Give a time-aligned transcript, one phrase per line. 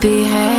[0.00, 0.57] behave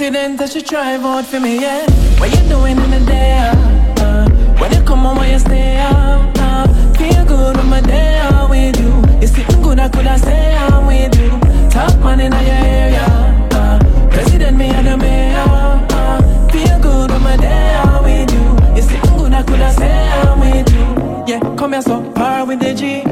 [0.00, 0.20] give way.
[0.20, 0.36] She drive out for me.
[0.36, 1.86] That should try vote for me, yeah.
[2.18, 3.38] What you doing in the day?
[3.38, 7.80] Uh, uh, when you come home, when you stay up, uh, feel good on my
[7.80, 8.92] day out with you.
[9.20, 11.30] You sitting good, I coulda say I'm with you.
[11.70, 13.06] Top man in your area,
[13.52, 13.78] uh,
[14.10, 15.44] President, me and the mayor.
[15.90, 18.76] Uh, feel good on my day out with you.
[18.76, 21.24] You sitting good, I coulda say I'm with you.
[21.26, 23.02] Yeah, come here so far with the G.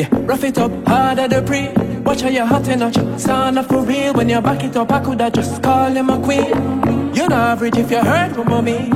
[0.00, 1.91] Yeah, rough it up, harder the pre.
[2.12, 4.12] Watch how you're hot enough, sound up for real.
[4.12, 6.46] When you're back it up, I coulda just call him a queen.
[7.14, 8.90] You're not average if you hurt, mommy.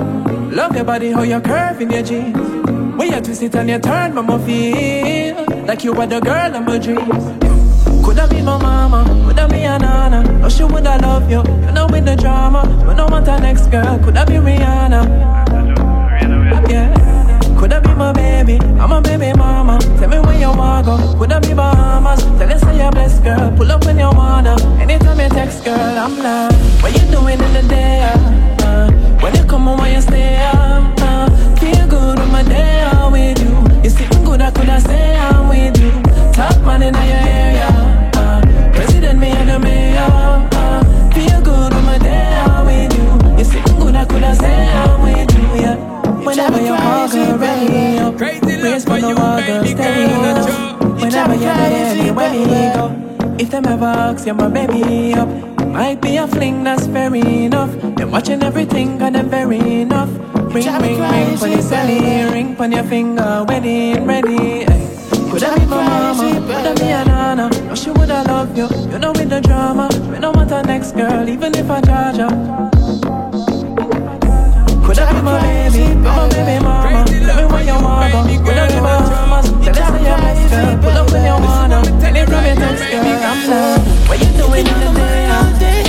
[0.54, 2.36] Love your body, how you curve in your jeans.
[2.36, 6.66] When you twist it and you turn, mama feel like you were the girl of
[6.66, 8.04] my dreams.
[8.04, 10.22] Coulda be my mama, coulda be a nana.
[10.38, 11.38] No, she woulda love you.
[11.64, 12.68] You know with the drama.
[12.86, 15.35] You know want a next girl, coulda be Rihanna.
[18.46, 19.78] Baby, I'm a baby mama.
[19.98, 20.96] Tell me where you wanna go.
[21.18, 22.22] Coulda be Bahamas.
[22.38, 23.52] Tell you say you're blessed, girl.
[23.56, 24.56] Pull up when you wanna.
[24.80, 26.52] Anytime you text, girl, I'm like,
[26.82, 28.02] what you doing in the day?
[28.02, 28.90] Uh, uh,
[29.20, 33.12] when you come home, when you stay up, uh, feel good on my day out
[33.12, 33.54] with you.
[33.82, 35.92] You sitting good, I coulda say I'm with you.
[36.32, 37.68] Top man in your area,
[38.14, 38.40] uh,
[38.72, 40.55] president me and the mayor.
[53.62, 55.28] Them ever ask you, my baby up.
[55.66, 57.70] Might be a fling, that's fair enough.
[57.96, 60.10] Them watching everything, and them very enough.
[60.54, 64.66] Ring, ring, ring, for the celly, ring on your finger, wedding ready.
[64.66, 64.82] Ay.
[65.30, 66.46] Could I be my mama?
[66.46, 67.48] Could I be a nana?
[67.48, 68.68] No, she woulda love you.
[68.90, 69.88] You know with the drama.
[70.10, 72.85] We don't want a next girl, even if I charge her.
[74.96, 75.92] Could I be my baby?
[75.92, 77.04] Be my baby mama.
[77.04, 77.20] Me
[77.52, 78.24] where you wanna go.
[78.24, 79.44] Could I be my mama?
[79.60, 80.72] Tell us say you're best girl.
[80.80, 81.84] Pull up when you wanna.
[82.00, 83.76] Anytime you text girl, I'm down.
[84.08, 84.88] What you doing in the
[85.60, 85.84] day?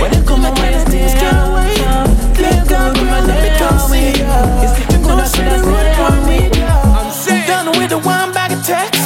[0.00, 2.08] When you come and when you stay out, uh,
[2.40, 4.32] feel good with my day out with you.
[4.64, 6.64] You see me good, I should have said I'm with you.
[6.64, 9.04] I'm saying, Done with the one bag of text.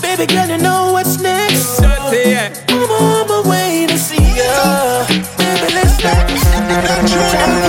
[0.00, 1.84] Baby girl, you know what's next.
[1.84, 5.04] I'm on my way to see ya.
[5.36, 7.63] Baby, let's go.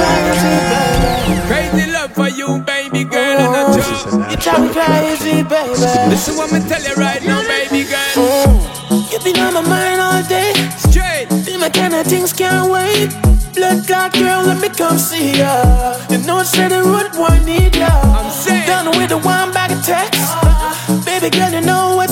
[2.47, 4.29] You, baby girl, and a joke.
[4.29, 5.81] You drive me crazy, baby.
[6.09, 8.21] Listen what me tell you right now, baby girl.
[8.21, 9.11] Mm.
[9.11, 10.53] You've been on my mind all day.
[10.77, 13.09] Straight, Be my kind of things can't wait.
[13.55, 15.97] Blood clot girl, let me come see ya.
[16.11, 17.89] You know it's the root boy need ya.
[17.89, 18.67] I'm saying.
[18.67, 20.21] Done with the one bag of text.
[21.03, 22.04] Baby girl, you know what's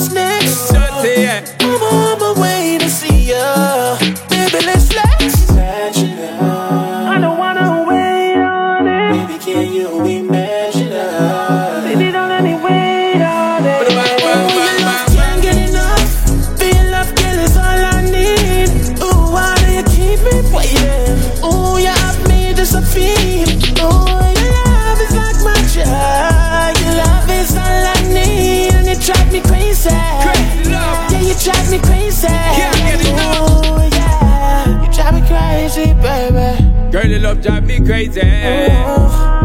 [37.33, 39.42] Love drive me crazy.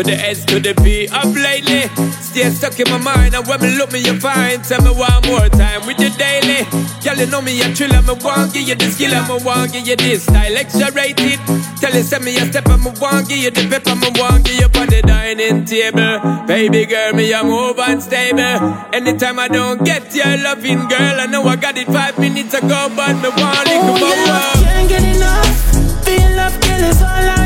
[0.00, 1.84] To the S to the P of lately.
[2.24, 4.64] Stay stuck in my mind, and when me look me, you find.
[4.64, 6.64] Tell me one more time with you daily.
[7.04, 9.86] Girl, you know me a thriller, me want give you the skill, me want give
[9.86, 11.36] you this style X-rated.
[11.84, 14.56] Tell you, send me a step, me want give you the pep, me want give
[14.56, 16.46] you on the dining table.
[16.48, 18.56] Baby girl, me a move unstable.
[18.96, 22.88] Anytime I don't get your loving, girl, I know I got it five minutes ago,
[22.96, 26.04] but me want it come your love can't get enough.
[26.08, 27.39] Feel love, girl, is all I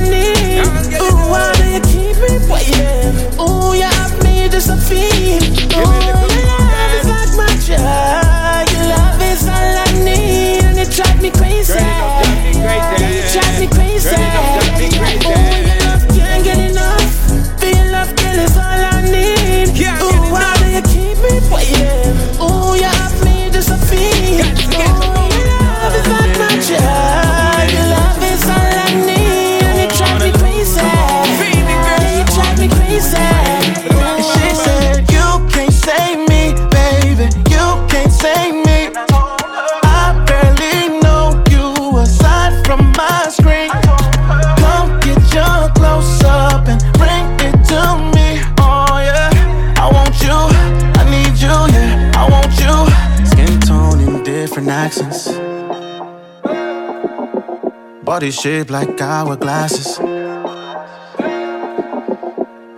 [58.04, 59.96] Body shaped like hourglasses.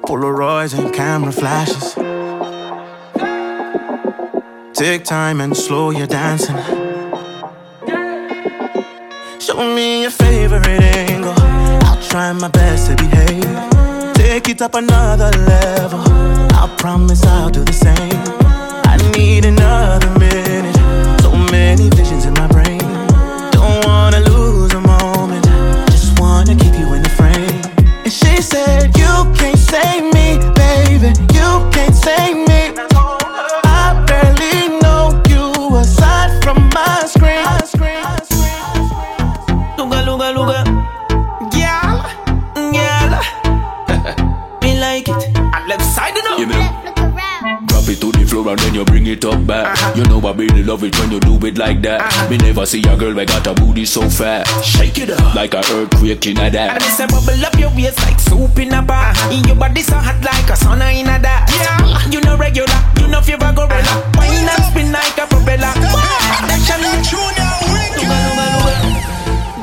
[0.03, 1.95] Polaroids and camera flashes.
[4.73, 6.55] Take time and slow your dancing.
[9.41, 11.35] Show me your favorite angle.
[11.37, 14.15] I'll try my best to behave.
[14.15, 16.03] Take it up another level.
[16.55, 18.23] I promise I'll do the same.
[18.85, 20.17] I need another
[50.77, 52.01] love it when you do it like that.
[52.03, 52.29] Uh-huh.
[52.29, 54.45] Me never see a girl that got a booty so fat.
[54.63, 56.81] Shake it up like a earthquake in a And that.
[56.83, 59.11] me say bubble up your waist like soup in a bar.
[59.17, 59.33] Uh-huh.
[59.33, 61.49] In your body so hot like a sauna in a that.
[61.57, 62.69] Yeah, you know regular,
[63.01, 63.81] you know fever gorilla.
[63.81, 64.21] Uh-huh.
[64.21, 65.73] Wine and spin like a propeller.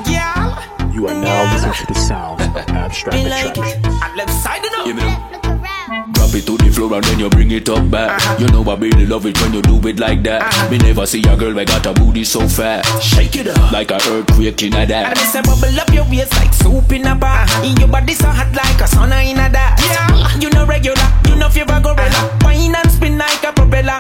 [0.10, 3.63] Yeah, You are now listening to the sound of Abstract Attraction.
[6.88, 8.20] Floor and then you bring it up back.
[8.20, 8.38] Uh-huh.
[8.40, 10.42] You know I really love it when you do it like that.
[10.42, 10.70] Uh-huh.
[10.70, 12.84] Me never see a girl that got a booty so fat.
[13.02, 15.18] Shake it up like a earthquake in a And that.
[15.18, 17.44] me say bubble up your waist like soup in a bar.
[17.44, 17.66] Uh-huh.
[17.68, 19.80] In your body so hot like a sauna in a that.
[19.80, 22.22] Yeah, you know regular, you know fever gorilla.
[22.44, 24.00] Wine and spin like a propeller.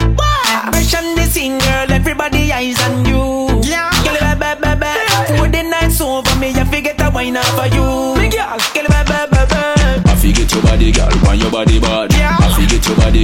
[0.71, 3.61] Fresh on the scene, girl, everybody eyes on you.
[3.63, 4.91] Yeah, girl, ba ba ba ba.
[5.37, 8.15] For the night's over, me I forget a wine up for you.
[8.19, 9.61] Me girl, girl, ba ba ba ba.
[10.05, 12.12] I forget your body, girl, want your body bad.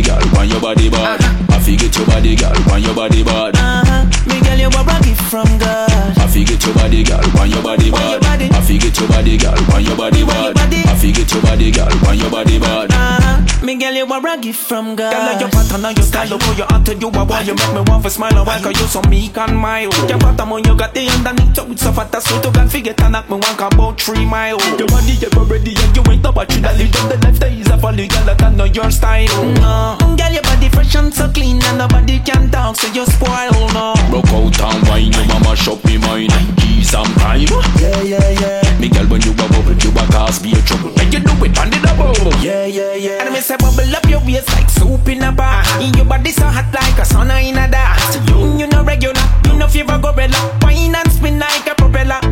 [0.02, 1.20] Body, girl, want your body bad.
[1.50, 3.56] I forget your body, girl, want your body bad.
[3.56, 4.06] Uh huh.
[4.28, 6.18] Me girl, you a gift from God.
[6.18, 8.24] I forget your body, girl, want your body bad.
[8.24, 10.58] I forget your body, girl, want your body bad.
[10.58, 12.92] I forget your body, girl, want your body bad.
[12.92, 13.19] Uh-huh.
[13.62, 15.12] Me girl, you a gift from God.
[15.12, 17.54] Girl, like your pattern and your style, look how you acted, you a why you
[17.54, 19.94] make me want to smile and why 'cause you so meek and mild.
[20.08, 22.70] Your bottom on you got the underneath, so it's so fat, that's sweet, you can
[22.70, 24.58] forget and knock me one about three mile.
[24.80, 27.52] Your body ever ready and you ain't about you that live down the life that
[27.52, 29.44] is a folly, girl, that I know your style.
[29.60, 33.52] No, girl, your body fresh and so clean and nobody can talk, so you spoil,
[33.74, 33.94] no.
[34.10, 36.30] Broke out and wine, your mama shop me mine.
[36.56, 37.42] Give some time.
[37.76, 38.69] Yeah, yeah, yeah.
[38.80, 40.92] Me girl, when you a bubble, you a cause me a trouble.
[40.96, 42.16] Make you do it on the double.
[42.40, 43.24] Yeah, yeah, yeah.
[43.26, 45.64] And me say bubble up your waist like soup in a bar.
[45.82, 48.00] In your body so hot like a sauna in a that.
[48.28, 49.20] You, mm, you know regular,
[49.52, 50.40] you know fever gorilla.
[50.62, 52.24] Wine and spin like a propeller.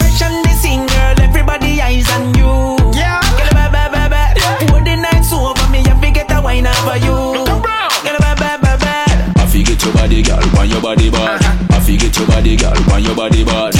[0.00, 2.80] Fresh on the scene, girl, everybody eyes on you.
[2.96, 3.20] Yeah.
[3.36, 4.22] Girl, ba ba ba ba.
[4.72, 7.44] For the night's over, me I forget a wine over you.
[7.44, 7.60] Girl,
[8.24, 9.04] ba ba ba ba.
[9.36, 11.44] I forget your body, girl, want your body bad.
[11.44, 13.73] I forget your body, girl, want your body bad.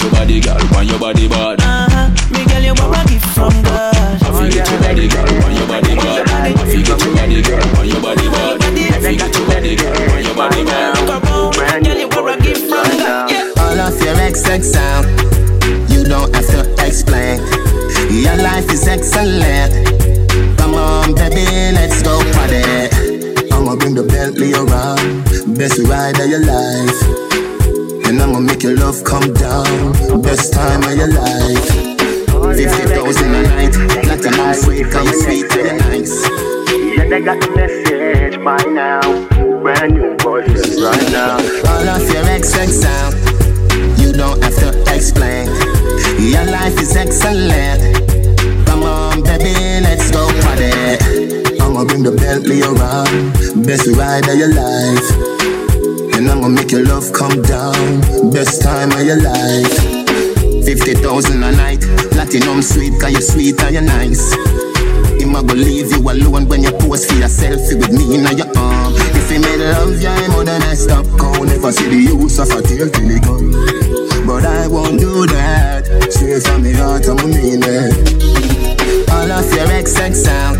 [0.00, 0.02] Yeah.
[0.02, 1.60] I forget your body, girl, want your body bad.
[1.60, 2.10] Uh huh.
[2.30, 3.94] Me girl, you a gift from God.
[3.94, 6.28] I forget your body, girl, want your body bad.
[6.28, 8.62] I forget your body, girl, want your body bad.
[8.62, 10.98] I forget your body, girl, want your body bad.
[11.06, 13.30] Look around, girl, you a gift from God.
[13.30, 13.52] Yeah.
[13.62, 15.06] All of your XX sound,
[15.90, 17.38] you don't have to explain.
[18.10, 19.70] Your life is excellent.
[20.58, 22.90] Come on, baby, let's go party.
[23.52, 25.24] I'ma bring the Bentley around,
[25.56, 27.43] best ride of your life.
[28.14, 29.90] And I'ma make your love come down,
[30.22, 31.66] best time of your life.
[32.30, 33.74] 50,000 a night,
[34.06, 36.22] Not platinum sweet, come sweet to the nice.
[36.94, 39.02] Yeah, they got the message by now.
[39.62, 41.42] Brand new voices right now.
[41.66, 45.46] All of your XX sound, you don't have to explain.
[46.22, 47.98] Your life is excellent.
[48.64, 51.58] Come on, baby, let's go party.
[51.58, 55.33] I'ma bring the Bentley around, best ride of your life.
[56.24, 58.00] And I'ma make your love come down,
[58.32, 59.76] best time of your life.
[60.64, 61.04] 50,000
[61.42, 64.32] a night, platinum sweet, cause you're sweet and you're nice.
[65.20, 68.24] Him a go leave you alone when you pose for your selfie with me in
[68.38, 68.94] your arm.
[68.96, 71.04] If he made love, you I'm more than messed up.
[71.18, 73.52] Go never see the use of a tail till he gone.
[74.26, 76.08] But I won't do that.
[76.10, 79.12] Straight from the heart, I'm mean it.
[79.12, 80.56] All of your XX sound,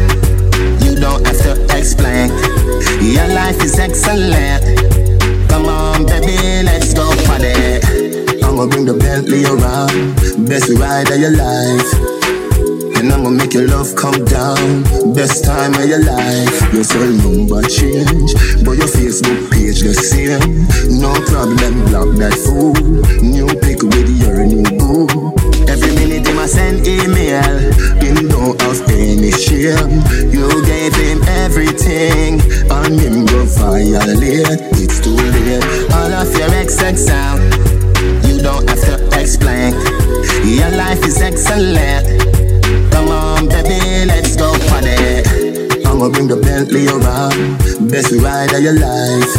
[13.84, 14.82] love come down.
[15.14, 16.72] Best time of your life.
[16.72, 18.32] Your cell number change,
[18.64, 20.64] but your Facebook page the same.
[21.00, 22.74] No problem, block that fool.
[23.20, 25.08] New pic with your new boo.
[25.68, 27.56] Every minute him a send email.
[28.00, 30.00] Him don't have any shame.
[30.32, 34.60] You gave him everything, and him go violate.
[34.80, 35.64] It's too late.
[35.92, 37.40] All of your XX out,
[38.24, 39.74] you don't have to explain.
[40.44, 42.33] Your life is excellent.
[46.04, 49.32] I'ma bring the Bentley around, best ride of your life.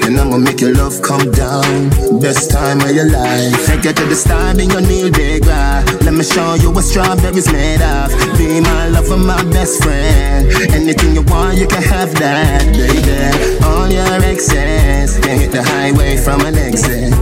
[0.00, 1.92] And I'ma make your love come down.
[2.24, 3.52] Best time of your life.
[3.66, 5.84] Take you to the star, be your new big ride.
[6.08, 8.08] Let me show you what strawberries made of.
[8.40, 10.48] Be my lover, my best friend.
[10.72, 13.60] Anything you want, you can have that, baby.
[13.68, 17.12] All your exes can hit the highway from an exit.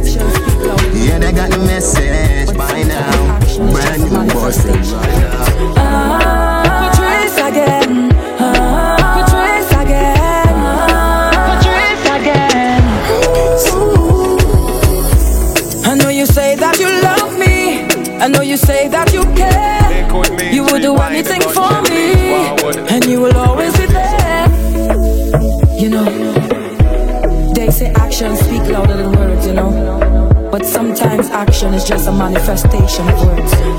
[0.94, 3.42] Yeah, they got the message by now.
[3.74, 5.74] Brand new boyfriend now.
[5.82, 6.35] Ah.
[18.36, 20.52] Know you say that you care.
[20.52, 22.32] You will do anything for me,
[22.88, 24.48] and you will always be there.
[25.78, 26.04] You know,
[27.54, 30.48] they say actions speak louder than words, you know.
[30.50, 33.75] But sometimes action is just a manifestation of words.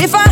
[0.00, 0.27] If I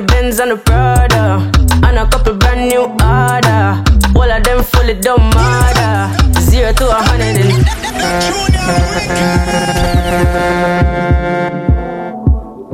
[0.00, 1.50] the Benz and the Prada.
[1.86, 3.82] And a couple brand new order.
[4.16, 6.40] All of them fully don't matter.
[6.40, 7.50] Zero to a hundred and.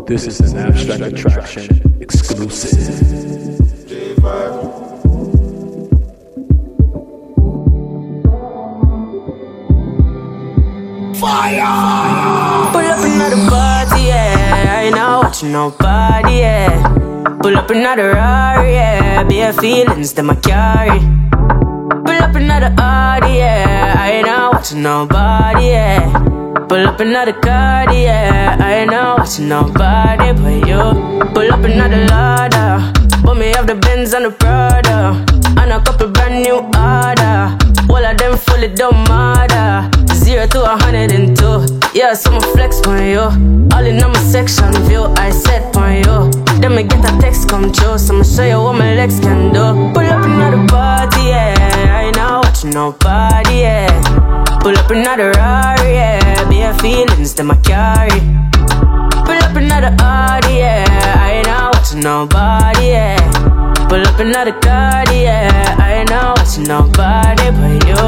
[0.07, 2.79] This is an abstract attraction exclusive.
[11.17, 12.71] Fire!
[12.73, 14.65] Pull up another party, yeah.
[14.69, 16.96] I ain't not watching nobody, yeah.
[17.47, 19.23] Pull up another Rari, yeah.
[19.23, 20.99] Bare feelings that I carry.
[22.03, 23.95] Pull up another Audi, yeah.
[23.97, 26.11] I ain't not watching nobody, yeah.
[26.69, 28.57] Pull up another car, yeah.
[28.59, 31.31] I ain't not watching nobody but you.
[31.35, 32.93] Pull up another Lada.
[33.23, 35.25] Put me off the Benz and the Prada.
[35.57, 37.55] And a couple brand new order.
[37.89, 39.89] All of them fully don't matter.
[40.17, 41.65] Zero to a hundred and two.
[41.95, 43.21] Yeah, so I'ma flex on you.
[43.73, 45.05] All in on my section view.
[45.17, 46.46] I set on you.
[46.67, 47.97] Then me get a text come true.
[47.97, 49.63] So I'ma show you what my legs can do.
[49.95, 51.55] Pull up another party, yeah.
[51.95, 53.87] I ain't not watching nobody, yeah.
[54.63, 56.49] Pull up another Rari, yeah.
[56.51, 58.19] Bare feelings that I carry.
[59.27, 60.85] Pull up another Audi, yeah.
[61.23, 63.87] I ain't not watching nobody, yeah.
[63.89, 65.77] Pull up another card, yeah.
[65.79, 68.03] I ain't not watching nobody but you.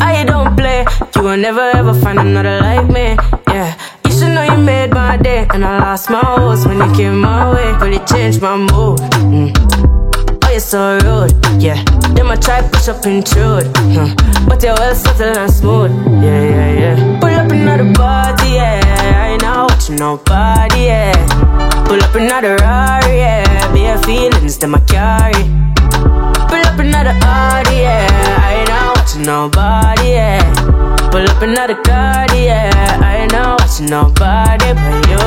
[0.00, 0.84] I don't play.
[1.14, 3.16] You will never ever find another like me,
[3.46, 3.78] yeah.
[4.22, 7.52] You know you made my day, and I lost my horse when you came my
[7.52, 7.76] way.
[7.78, 9.00] But it changed my mood.
[9.20, 9.82] Mm
[10.52, 11.32] you're so rude,
[11.62, 11.82] yeah.
[12.12, 14.14] Them a try push up intrude, huh.
[14.46, 15.90] but you're well subtle and smooth,
[16.22, 17.20] yeah, yeah, yeah.
[17.20, 18.80] Pull up another body, yeah.
[19.16, 21.84] I ain't not watching nobody, yeah.
[21.86, 23.72] Pull up another Rari, yeah.
[23.72, 25.42] Bare feelings them I carry.
[26.50, 28.06] Pull up another Audi, yeah.
[28.44, 30.91] I ain't not watching nobody, yeah.
[31.12, 32.70] Pull up another card, yeah.
[33.02, 35.20] I ain't not watching nobody but you.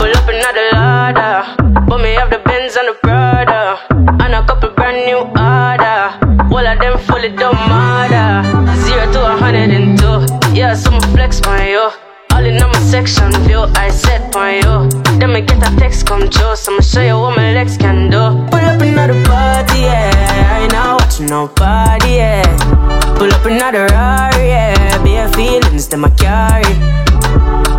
[0.00, 3.76] Pull up another ladder, but me have the Benz and the Prada
[4.24, 6.16] and a couple brand new order.
[6.50, 8.48] All of them fully don't matter.
[8.80, 10.24] Zero to a hundred and two.
[10.54, 11.90] Yeah, some flex my yo.
[12.32, 14.88] All in on my section view, I set my yo.
[15.18, 18.08] Then me get a text come true, so I'ma show you what my legs can
[18.08, 18.22] do.
[18.48, 20.56] Pull up another party, yeah.
[20.56, 23.05] I ain't not watching nobody, yeah.
[23.18, 25.02] Pull up another Rari, yeah.
[25.02, 26.74] Bare feelings that I carry.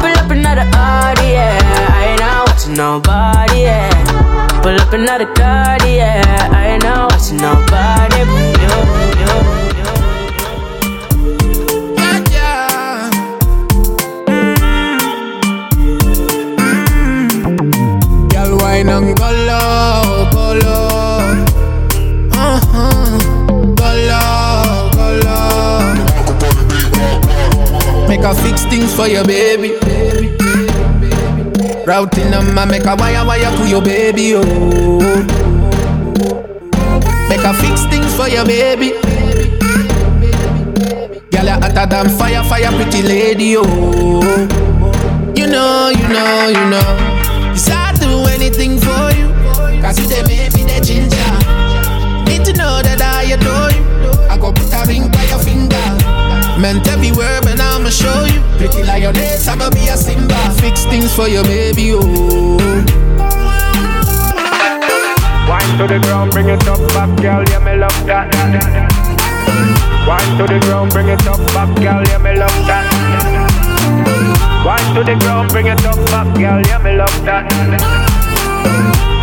[0.02, 1.60] Pull up another Audi, yeah.
[1.93, 4.62] I ain't not watching nobody, yeah.
[4.63, 6.50] Pull up another card, yeah.
[6.52, 8.73] I ain't not watching nobody but you,
[9.21, 9.38] you,
[18.58, 19.27] wine and go
[28.17, 29.77] Make a fix things for your baby.
[31.86, 34.99] Routing them and make a wire wire to your baby, oh.
[37.30, 38.89] Make a fix things for your baby.
[41.30, 44.21] Girl, you hotter than fire, fire, pretty lady, oh.
[45.36, 47.53] You know, you know, you know.
[47.53, 49.27] Yes, I do anything for you.
[49.80, 52.25] Cause you they make me the ginger.
[52.25, 53.86] Need to know that I adore you.
[54.27, 55.96] I go put a ring by your finger.
[56.60, 58.41] Meant every word, but I'ma show you.
[58.58, 60.36] Pretty lioness, I'ma be a Simba.
[60.60, 62.58] Fix things for your baby, oh.
[65.48, 68.34] Wine to the ground, bring it up, back, girl, yeah, me love that.
[70.08, 72.84] Wine to the ground, bring it up, back, girl, yeah, me love that.
[74.65, 77.46] Wine to the ground, bring it up, back, girl, yeah, me love that.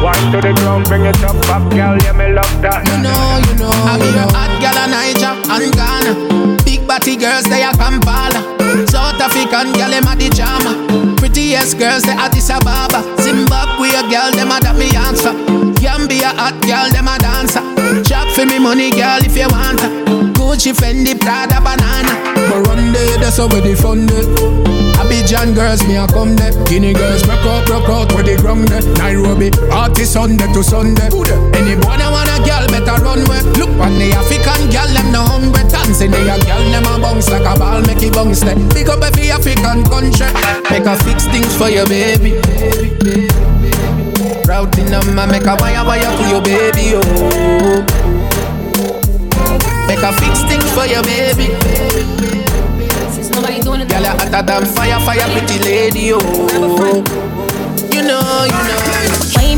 [0.02, 2.86] Wine to the ground, bring it up, back, girl, yeah, me love that.
[2.86, 6.33] You know, you know, I be a hot girl in Niger and Ghana.
[7.02, 8.40] Big girls, they are Kampala.
[8.86, 11.16] South African girl, them are the charmer.
[11.16, 13.02] Prettiest girls, they are Addis Ababa.
[13.20, 15.34] Zimbabwe girl, them are that me answer.
[15.82, 17.60] Gambia hot girl, them a dancer.
[18.04, 19.90] Chop for me money, girl, if you want her.
[20.38, 22.14] Gucci, Fendi, Prada, banana.
[22.48, 24.06] But run there, that's we the fun
[25.04, 26.52] Abidjan girls, me a come there.
[26.64, 28.80] Guinea girls, broke out, broke out where they ground there.
[28.96, 31.10] Nairobi, artist Sunday to Sunday.
[31.52, 33.42] Any boy that want a girl, better run where.
[33.60, 35.60] Look on the African girl, them no hungry.
[35.68, 36.13] Dancing,
[38.42, 38.74] ball, make it bounce there.
[38.74, 40.26] Pick up every African country.
[40.70, 42.32] Make a fix things for your baby.
[44.46, 47.84] Routing them and make a wire wire to your baby, oh.
[49.86, 51.48] Make a fix things for your baby.
[53.88, 56.20] Girl, you're hotter than fire, fire, pretty lady, oh.
[57.92, 58.80] You know, you know.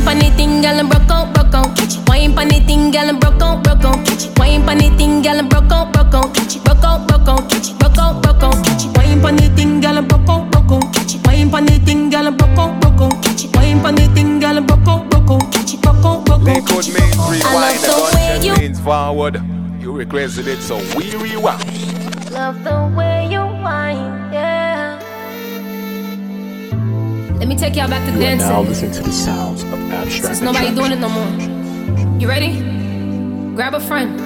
[0.06, 1.76] Wine the thing, girl, and broke out, broke out.
[1.76, 2.08] Catch it.
[2.08, 4.06] Wine pon the thing, girl, and broke out, broke out.
[4.06, 4.38] Catch it.
[4.38, 6.34] Wine pon the thing, girl, and broke out, broke out.
[6.34, 6.64] Catch it.
[6.64, 7.50] Broke out, broke out.
[7.50, 7.78] Catch it.
[7.78, 8.64] Broke out, broke out.
[8.64, 8.96] Catch it.
[8.96, 10.94] Wine pon the thing, girl, and broke out, broke out.
[10.94, 11.26] Catch it.
[11.26, 13.22] Wine pon the thing, girl, and broke out, broke out.
[13.22, 13.56] Catch it.
[13.56, 15.52] Wine pon the thing, girl, and broke out, broke out.
[15.52, 15.82] Catch it.
[15.82, 16.46] Broke out, broke out.
[16.46, 19.42] Liquid means rewind, the way you means forward.
[19.80, 22.30] You requested it, so we rewind.
[22.32, 24.25] Love the way you whine,
[27.38, 28.48] Let me take y'all back to you dancing.
[28.48, 30.36] now listen to the sounds of abstract.
[30.36, 31.30] Since nobody doing it no more.
[32.18, 32.56] You ready?
[33.54, 34.18] Grab a friend.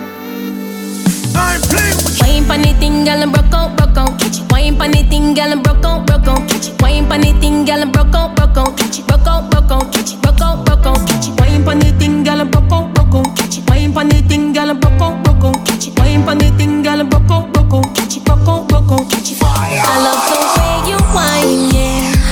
[1.34, 4.20] I'm playing with Wine pon the thing, girl, and broke out, broke out.
[4.20, 4.52] Catch it.
[4.52, 6.48] Wine pon the thing, girl, and broke out, broke out.
[6.48, 6.82] Catch it.
[6.82, 8.78] Wine pon the thing, girl, and broke out, broke out.
[8.78, 9.06] Catch it.
[9.08, 9.92] Broke out, broke out.
[9.92, 10.22] Catch it.
[10.22, 11.08] Broke out, broke out.
[11.08, 11.40] Catch it.
[11.40, 13.36] Wine pon the thing, girl, and broke out, broke out.
[13.36, 13.68] Catch it.
[13.70, 15.66] Wine pon the thing, girl, and broke out, broke out.
[15.66, 15.98] Catch it.
[15.98, 17.94] Wine pon the thing, girl, and broke out, broke out.
[17.96, 18.24] Catch it.
[18.24, 19.10] Broke out, broke out.
[19.10, 19.42] Catch it.
[19.42, 22.29] I love the way you whine, yeah.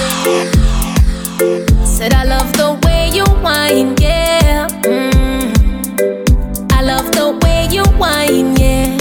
[1.84, 4.66] Said I love the way you whine, yeah.
[4.82, 5.52] Mm.
[6.72, 8.96] I love the way you whine, yeah.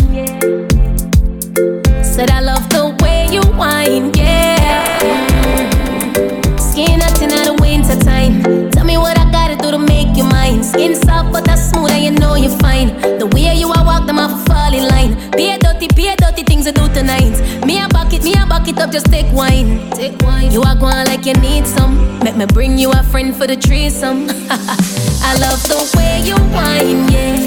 [2.03, 4.99] Said I love the way you whine, yeah.
[5.01, 6.59] Mm.
[6.59, 8.69] Skin out of winter time.
[8.71, 10.63] Tell me what I gotta do to make you mine.
[10.63, 11.46] Skin soft but
[11.77, 12.87] smooth and you know you're fine.
[13.19, 15.13] The way you are walk them off a fall in line.
[15.31, 17.35] Be a dirty, be a dirty things to do tonight.
[17.65, 19.89] Me a bucket, me a bucket up, just take wine.
[19.91, 20.51] Take wine.
[20.51, 22.19] You are going like you need some.
[22.19, 24.27] Make me bring you a friend for the threesome.
[25.29, 27.37] I love the way you whine, yeah.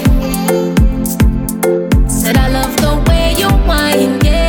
[2.07, 4.40] Said I love the way you whine, yeah.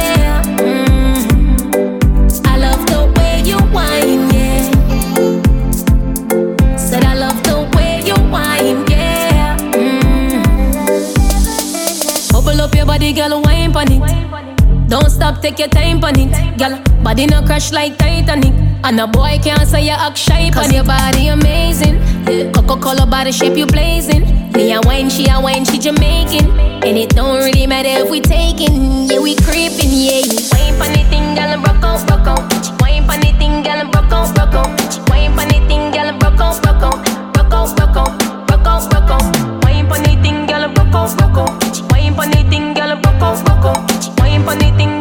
[12.93, 14.89] Body, girl, wine pon it.
[14.89, 16.77] Don't stop, take your time on it, girl.
[17.03, 18.53] Body no crash like Titanic.
[18.85, 21.95] And a boy can't say you act shy Cause your body amazing.
[22.29, 22.53] Yeah.
[22.53, 24.25] Coca-Cola body shape you blazing.
[24.53, 26.51] Me a wine, she a wine, she Jamaican.
[26.85, 29.09] And it don't really matter if we taking.
[29.09, 30.21] Yeah, we creeping, yeah.
[30.53, 32.81] Wine pon the thing, girl, and broke out, broke out.
[32.83, 35.09] Wine pon the thing, girl, and broke out, broke out.
[35.09, 37.01] Wine pon the thing, girl, and broke out, broke out.
[37.33, 39.65] Broke out, broke out, broke out, broke out.
[39.65, 40.45] Wine pon the thing,
[40.93, 43.79] Wine girl, broke broke
[44.19, 44.45] Wine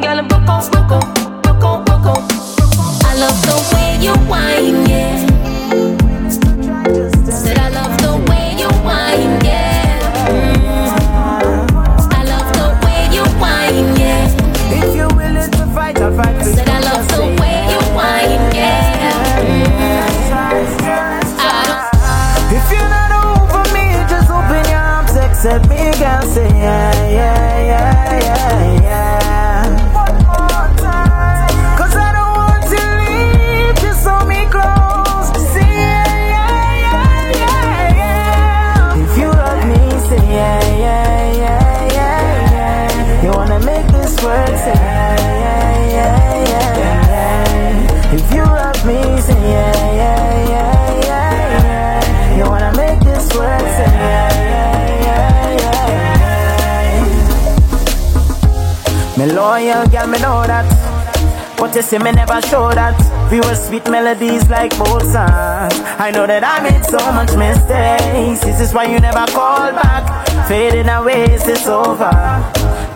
[0.01, 1.01] girl, broke broke
[1.43, 2.21] Broke broke
[3.03, 5.30] I love the way you whine, yeah.
[59.71, 60.67] Me girl, me know that.
[61.57, 62.91] But you see me never show that.
[63.31, 65.71] We were sweet melodies like Mozart.
[65.95, 68.43] I know that I made so much mistakes.
[68.43, 70.27] This is why you never call back.
[70.49, 72.11] Fading away, is over?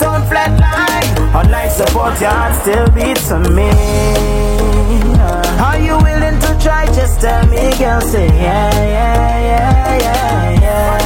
[0.03, 1.15] Don't flatline.
[1.31, 3.71] Unlike support, your heart still beats for me.
[5.63, 6.87] Are you willing to try?
[6.87, 11.04] Just tell me, girl, say yeah, yeah, yeah, yeah, yeah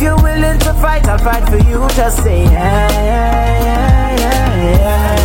[0.00, 1.86] If you're willing to fight, I'll fight for you.
[1.90, 5.19] Just say yeah, yeah, yeah, yeah,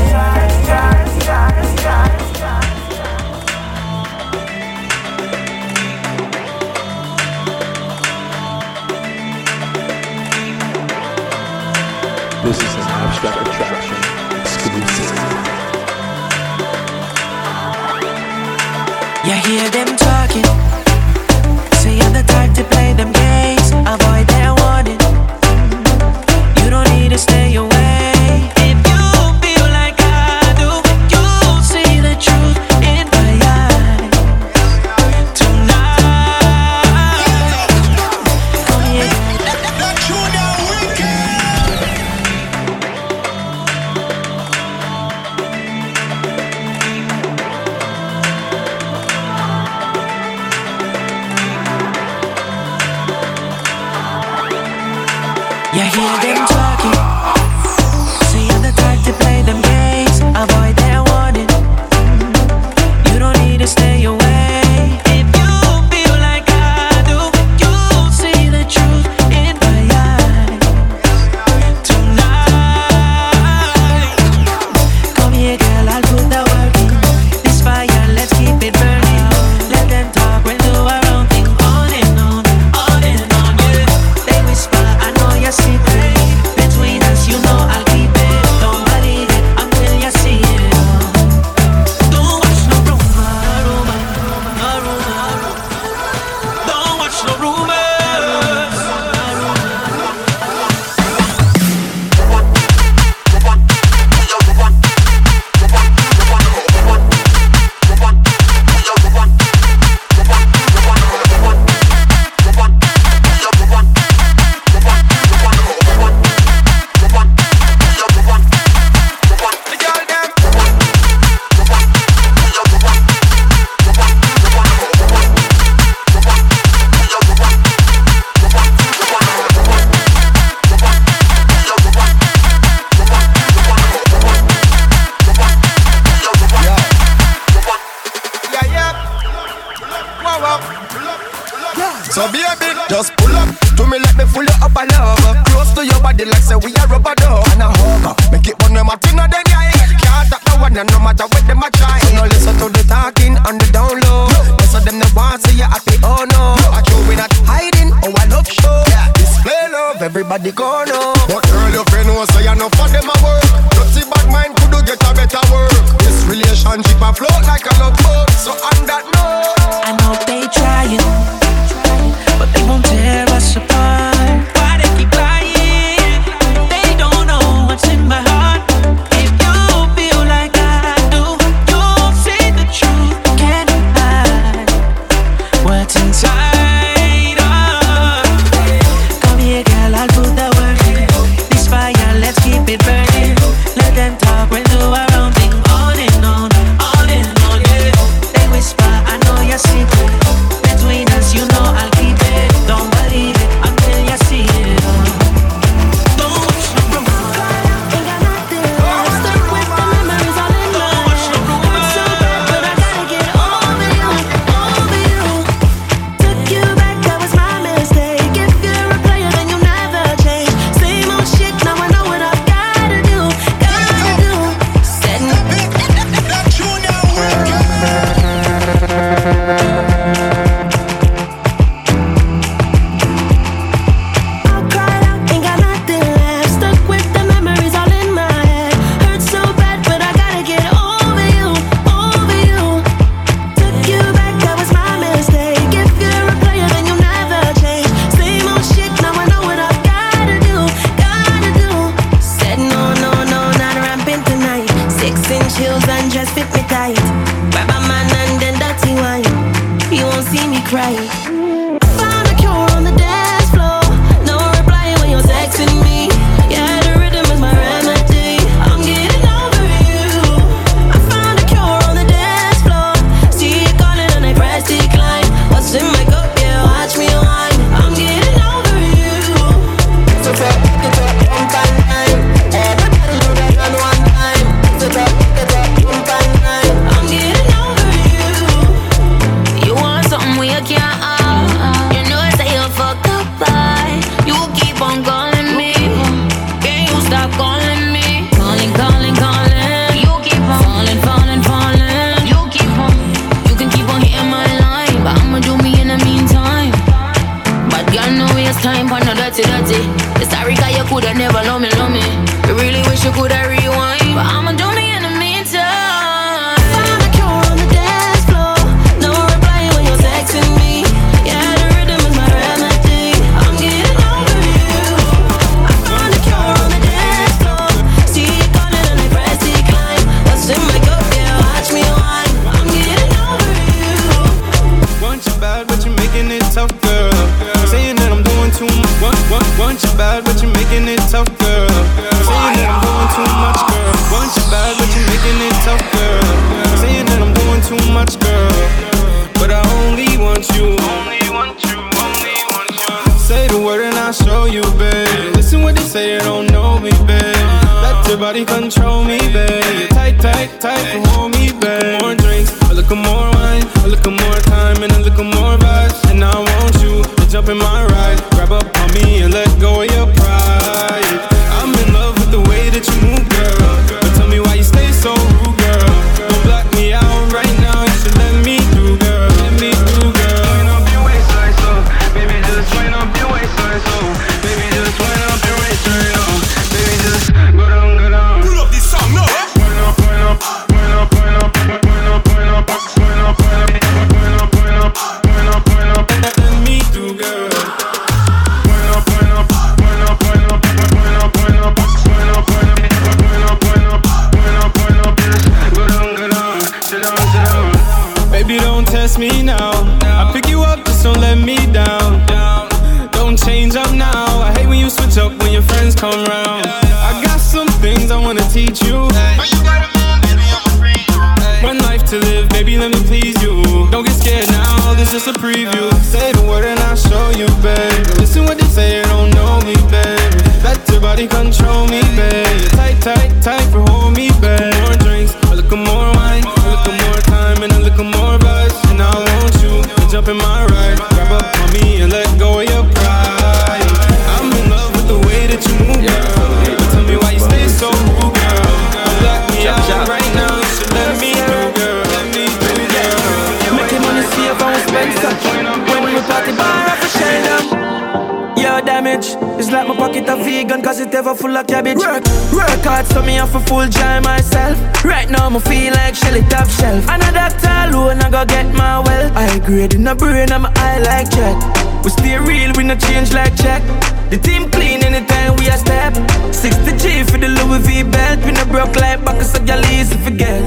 [465.56, 467.08] me feel like Shelly top shelf.
[467.10, 469.32] And a doctor alone I go get my wealth.
[469.36, 471.56] I grade in the brain I'm eye like check.
[472.04, 473.82] We stay real, we no change like check.
[474.30, 476.14] The team clean anytime we a step.
[476.54, 478.40] 60 G for the Louis V belt.
[478.46, 480.62] We no broke like buckets of y'all easy forget.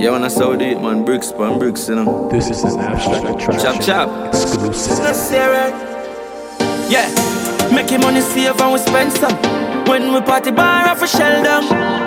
[0.00, 2.28] Yeah, when I saw it, man, bricks, man, bricks, you know.
[2.30, 3.80] This is an abstract attraction.
[3.80, 4.34] Chop, chop.
[4.34, 4.98] Exclusive.
[4.98, 5.74] Let's hear it.
[6.92, 7.08] Yeah,
[7.74, 9.36] making money save and we spend some.
[9.88, 12.03] When we party bar off a shell down.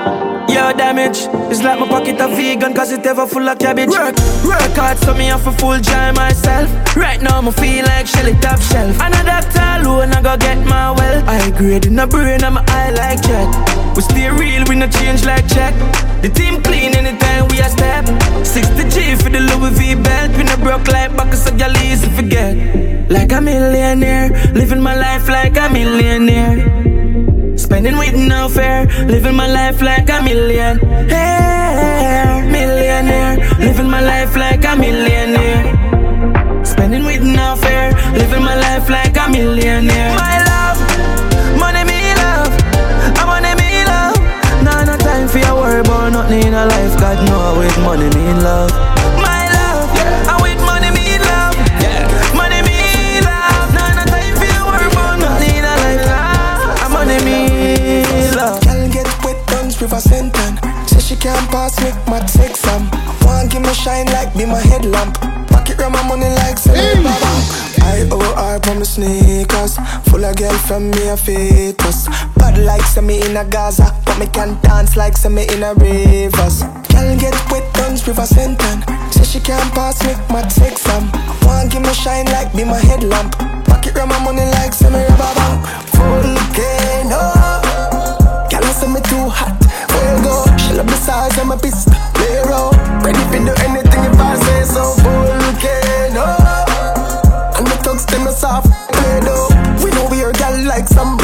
[0.49, 1.27] Yo, damage.
[1.51, 3.89] It's like my pocket a vegan cause it ever full of cabbage.
[3.89, 6.69] Work, work hard so me have a full joy myself.
[6.95, 8.99] Right now, me feel like Shelly top shelf.
[9.01, 11.27] And a doctor alone, I go get my wealth.
[11.27, 13.47] I grade in the brain, I'm eye like check.
[13.95, 15.73] We stay real, we no change like check.
[16.21, 18.05] The team clean anytime we a step.
[18.45, 20.31] 60 G for the Louis V belt.
[20.37, 23.09] We no broke like buckets of y'all easy forget.
[23.09, 26.96] Like a millionaire, living my life like a millionaire.
[27.77, 30.79] Spending with no fear, living my life like a millionaire.
[32.49, 36.65] Millionaire, living my life like a millionaire.
[36.65, 40.09] Spending with no fear, living my life like a millionaire.
[40.15, 40.79] My love,
[41.59, 42.49] money me love,
[43.13, 44.17] I money me love.
[44.63, 46.97] Nah, no time for your worry about nothing in a life.
[46.99, 48.71] God know with money me love,
[61.19, 62.89] can't pass me my sex am.
[63.21, 65.19] Want give me shine like be my headlamp.
[65.49, 67.31] Pocket ram my money like say baba.
[67.81, 69.77] I owe her for my sneakers.
[70.09, 72.07] Full of girl from me a fetus.
[72.35, 76.63] Bad like me in a Gaza, but me can dance like me in a rivers.
[76.91, 78.83] Girl get wet guns with a senton.
[79.11, 81.11] Say she can't pass me my sex am.
[81.43, 83.37] Want give me shine like be my headlamp.
[83.65, 85.65] Pocket ram my money like me rubber bank.
[85.93, 87.21] Volcano.
[88.49, 89.66] Girl, I say me too hot.
[90.07, 90.45] Where go?
[90.57, 91.91] She love the size of my pistol.
[92.19, 92.71] Lero.
[93.03, 94.95] Ready for do anything if I say so.
[95.03, 96.27] Volcano.
[97.57, 98.71] And the thugs them a soft.
[98.93, 99.49] Play-doh.
[99.83, 101.16] We know we are gal like sombrero.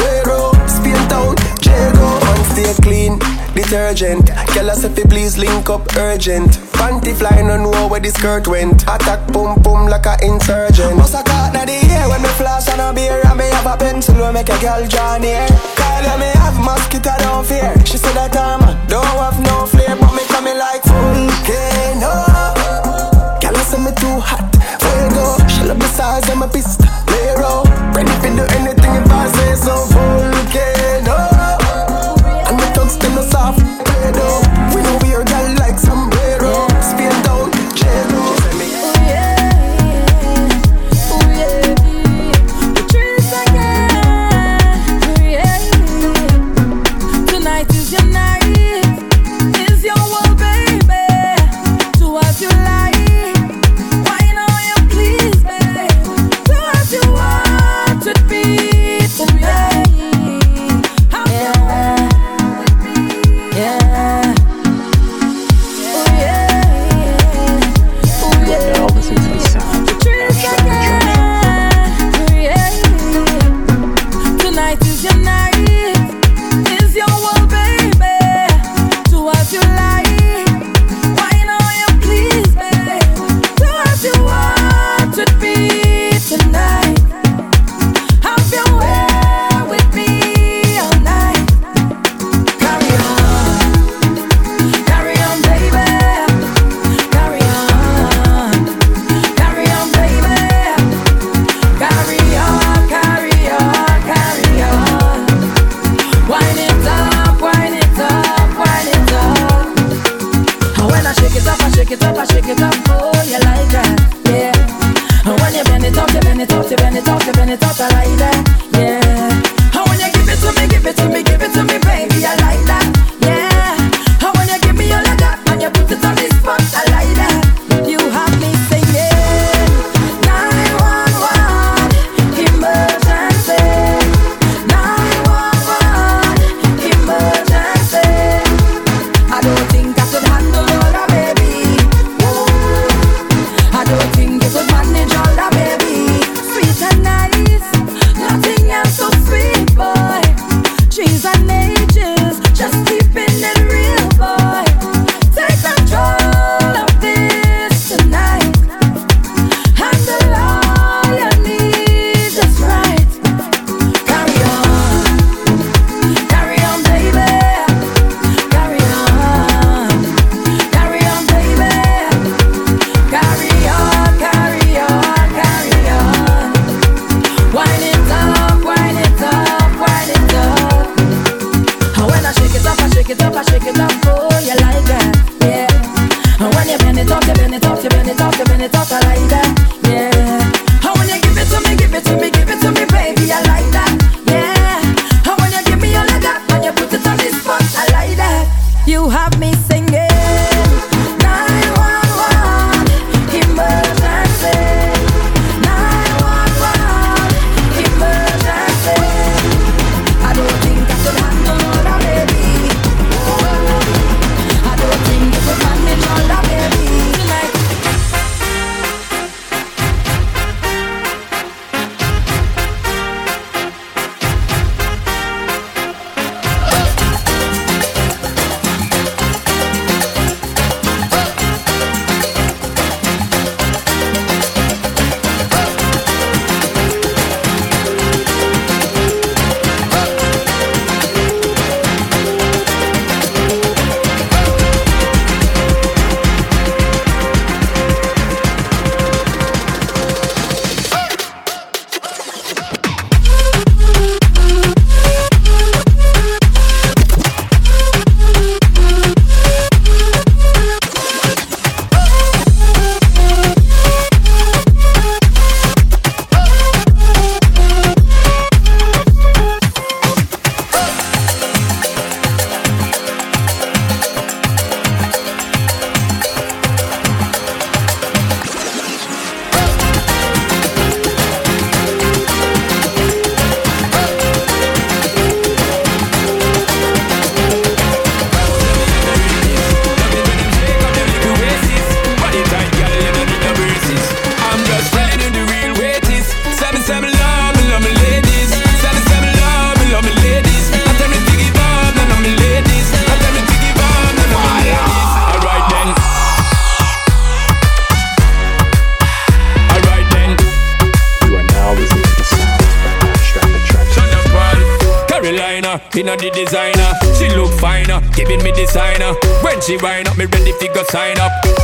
[3.54, 4.26] Detergent.
[4.52, 6.58] Girl, I say fi please link up urgent.
[6.74, 8.82] Panty fly no know where the skirt went.
[8.82, 10.98] Attack boom boom like a insurgent.
[10.98, 13.76] Bust a caught the air when me flash on a beer and me have a
[13.76, 15.46] pencil will make a girl draw near.
[15.78, 17.72] Kyle me have mosquito don't fear.
[17.86, 22.10] She said that I'm don't have no flare, but me coming like volcano.
[23.38, 24.50] Girl, I me too hot.
[24.82, 25.38] Fuego.
[25.46, 26.90] She love the size of my pistol.
[27.06, 27.62] Lero.
[27.94, 29.93] Ready fi do anything if I say so.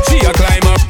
[0.08, 0.80] She a climb up.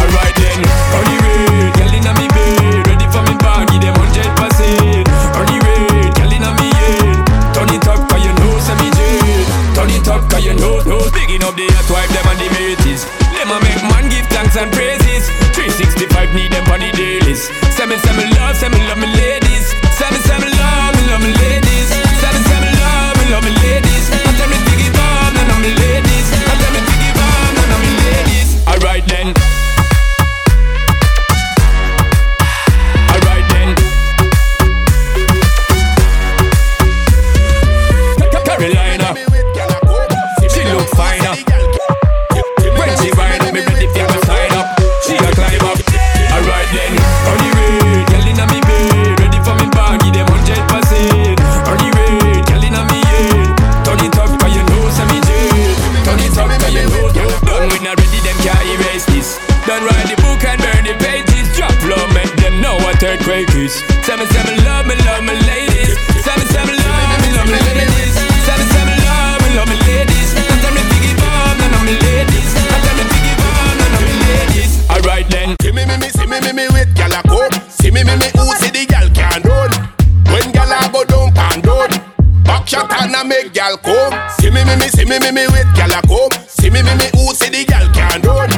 [0.00, 0.60] Alright then,
[0.96, 5.08] on the way, girl inna me bed, ready for me give them hundred percent.
[5.36, 7.18] On the way, girl inna me head,
[7.54, 9.46] turn it up 'cause you know say me jet.
[9.74, 11.02] Turn it up 'cause you know, know.
[11.12, 13.02] Picking up the hot wife, them and the mates.
[13.34, 15.28] Them a make man give thanks and praises.
[15.54, 17.50] 365 need them on the dailies.
[17.76, 19.66] Seven, seven love, seven love me ladies.
[19.98, 21.88] Seven, seven love me, love me ladies.
[22.22, 24.04] Seven, seven love me, love me ladies.
[24.10, 26.23] I tell me to give up, of me ladies.
[28.74, 29.73] Alright then.
[64.24, 65.92] Seven seven love me, love me ladies.
[66.24, 68.14] Seven seven love me, love me ladies.
[68.48, 70.32] Seven seven love me, love me ladies.
[70.32, 72.48] I tell me to give up, none of me ladies.
[72.56, 74.72] I tell me to give up, none of me ladies.
[74.88, 75.56] Alright then.
[75.60, 77.20] See me, me, me, see me, me, me with gyal a.
[77.68, 79.70] See me, me, me, who see the gyal can run.
[80.32, 81.92] When gyal a go down pan down,
[82.44, 84.16] back shot and a make gyal come.
[84.40, 86.32] See me, me, me, see me, me, me with gyal a come.
[86.48, 88.53] See me, me, me, who see the gyal can run.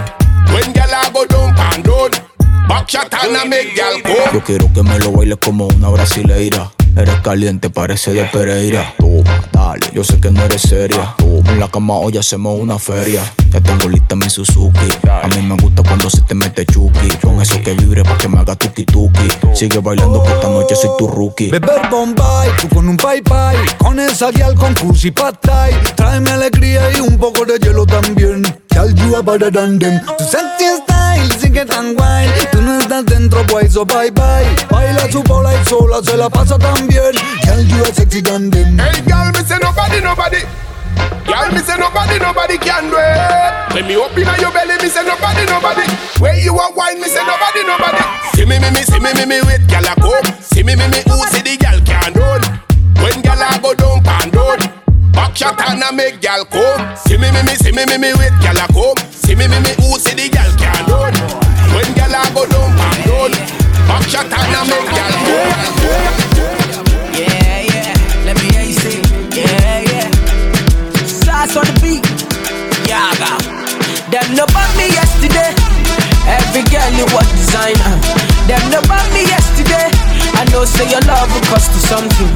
[4.33, 6.71] Yo quiero que me lo bailes como una brasileira.
[6.97, 8.95] Eres caliente, parece de Pereira.
[8.99, 11.15] Toma, dale, yo sé que no eres seria.
[11.19, 13.23] Toma, en la cama hoy hacemos una feria.
[13.51, 14.89] Ya tengo lista mi Suzuki.
[15.09, 17.09] A mí me gusta cuando se te mete chuki.
[17.23, 19.29] Con eso que vibre pa' que me haga tuki tuki.
[19.55, 21.51] Sigue bailando que esta noche soy tu rookie.
[21.51, 26.31] Beber Bombay, tú con un pai pai Con esa guial con cursi pad thai Tráeme
[26.31, 28.43] alegría y un poco de hielo también
[28.77, 33.07] Girl, you are better than them Tu sexy style sigue tan guay Tú no estás
[33.07, 36.87] dentro, boy, so oh, bye bye Baila su bola y sola se la pasa tan
[36.87, 40.45] bien Girl, you are sexy than them Hey girl, me say nobody, nobody.
[41.25, 43.75] Girl, me say nobody, nobody can do it.
[43.75, 45.89] When me open up your belly, me say nobody, nobody.
[46.21, 48.05] Where you are wine, me say nobody, nobody.
[48.37, 50.29] See me, me, me, see me, me, me with gyal a come.
[50.45, 52.43] See me, me, me, who see the gyal can run.
[53.01, 54.66] When gyal a go down pan down,
[55.37, 56.81] shot and a make gyal come.
[56.97, 58.97] See me, me, me, see me, me, me with gyal a come.
[59.13, 61.13] See me, me, me, who see the gyal can run.
[61.77, 63.33] When gyal a go down pan down,
[63.85, 65.53] back shot and a make gyal come.
[67.13, 68.25] Yeah, yeah.
[68.25, 69.05] Let me hear you sing.
[69.37, 70.09] Yeah, yeah.
[72.89, 73.37] Gaga.
[74.09, 75.53] Them no bought me yesterday.
[76.25, 77.93] Every girl you was designer.
[77.93, 78.49] Uh.
[78.49, 79.93] Them no bought me yesterday.
[80.33, 82.31] I know say your love will cost you something.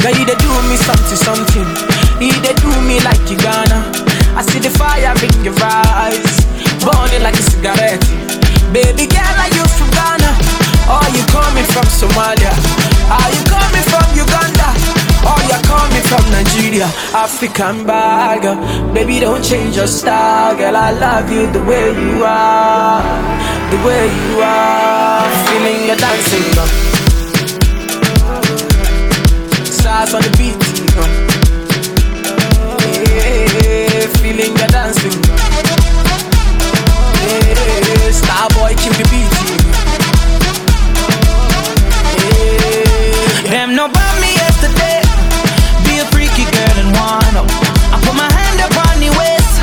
[0.00, 2.05] Girl, you they do me something, something.
[2.16, 3.92] You they do me like you gonna.
[4.32, 6.24] I see the fire in your eyes,
[6.80, 8.00] burning like a cigarette.
[8.72, 10.32] Baby girl, are you from Ghana?
[10.88, 12.52] Or you coming from Somalia?
[13.12, 14.68] Are you coming from Uganda?
[15.28, 16.88] Or you coming from Nigeria?
[17.12, 18.46] African bag.
[18.46, 18.56] Uh,
[18.94, 20.74] baby, don't change your style, girl.
[20.76, 23.02] I love you the way you are,
[23.70, 25.24] the way you are.
[25.52, 26.68] Feeling your dancing, girl.
[29.64, 30.65] Stars on the beat,
[34.26, 35.38] feeling your dancing, girl.
[37.22, 39.62] Yeah, star boy, kill the beat, yeah.
[43.46, 44.98] Them no bought me yesterday.
[45.86, 47.46] Be a freaky girl and wanna.
[47.94, 49.54] I put my hand up on the waist.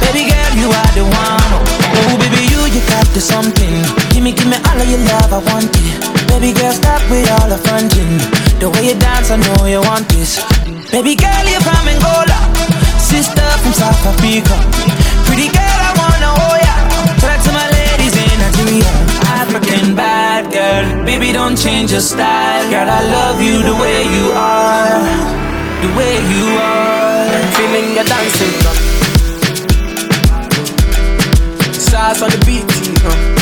[0.00, 1.52] Baby girl, you are the one.
[1.92, 3.76] Oh, baby, you, you got the something.
[4.16, 6.00] Give me, give me all of your love, I want it.
[6.32, 8.16] Baby girl, stop with all the fronting.
[8.56, 10.40] The way you dance, I know you want this.
[10.88, 12.57] Baby girl, you're from Angola.
[13.08, 14.52] Sister from South Africa.
[15.24, 16.74] Pretty girl, I wanna hold ya.
[17.24, 18.90] Talk to my ladies in Nigeria.
[19.40, 21.04] African bad girl.
[21.06, 22.68] Baby, don't change your style.
[22.68, 25.00] Girl, I love you the way you are.
[25.80, 27.32] The way you are.
[27.56, 28.76] Feeling your dancing, girl.
[31.72, 32.68] Stars on the beat,
[33.02, 33.37] girl.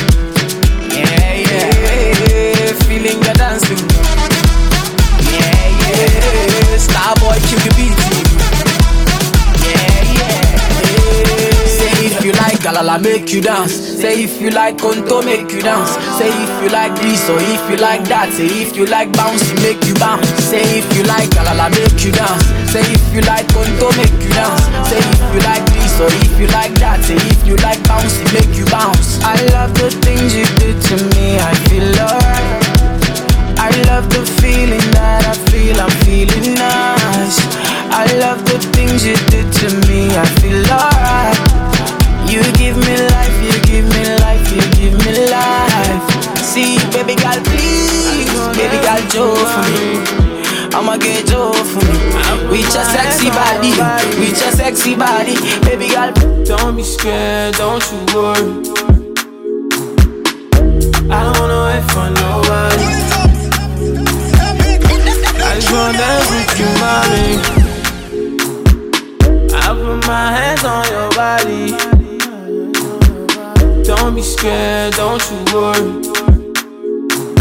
[12.76, 13.72] Like Galala, make you dance.
[13.72, 15.90] Say if you like Konto, make you dance.
[16.18, 18.32] Say if you like this or if you like that.
[18.32, 20.28] Say if you like bouncy, make you bounce.
[20.44, 22.44] Say if you like Galala, make you dance.
[22.70, 24.60] Say if you like Konto, make you dance.
[24.88, 27.00] Say if you like this or if you like that.
[27.04, 29.20] Say if you like bouncy, make you bounce.
[29.24, 31.40] I love the things you do to me.
[31.40, 32.76] I feel alright.
[33.56, 35.80] I love the feeling that I feel.
[35.80, 37.40] I'm feeling nice.
[37.88, 40.12] I love the things you did to me.
[40.12, 41.45] I feel alright.
[42.28, 43.36] You give me life.
[43.42, 44.46] You give me life.
[44.52, 46.04] You give me life.
[46.42, 48.32] See, baby girl, please.
[48.56, 49.86] Baby girl, Joe for me.
[50.74, 51.98] I'ma get Joe for me.
[52.50, 53.70] With your sexy body.
[54.18, 55.36] With your sexy body.
[55.62, 56.12] Baby girl,
[56.44, 57.54] don't be scared.
[57.54, 58.52] Don't you worry.
[61.08, 62.84] I don't wanna wait for nobody.
[65.38, 67.26] I just wanna dance with you, mommy.
[69.54, 71.95] I put my hands on your body.
[74.16, 75.92] Be scared, don't you worry.
[76.40, 77.36] Mm.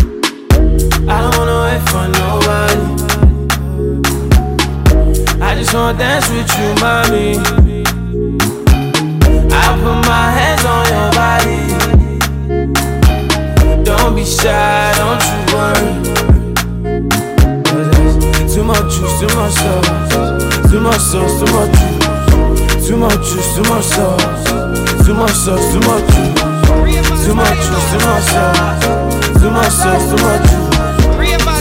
[1.08, 2.82] I don't wanna wait for nobody.
[5.42, 7.40] I just wanna dance with you, mommy.
[9.54, 11.62] I put my hands on your body.
[13.86, 15.90] Don't be shy, don't you worry.
[18.54, 19.90] Too much juice, too much sauce.
[20.70, 22.86] Too much sauce, too much juice.
[22.86, 24.44] Too much juice, too much sauce.
[25.06, 26.55] Too much sauce, too much juice.
[27.26, 28.86] Too much juice, too much sauce.
[29.42, 30.70] Too much sauce, too much juice.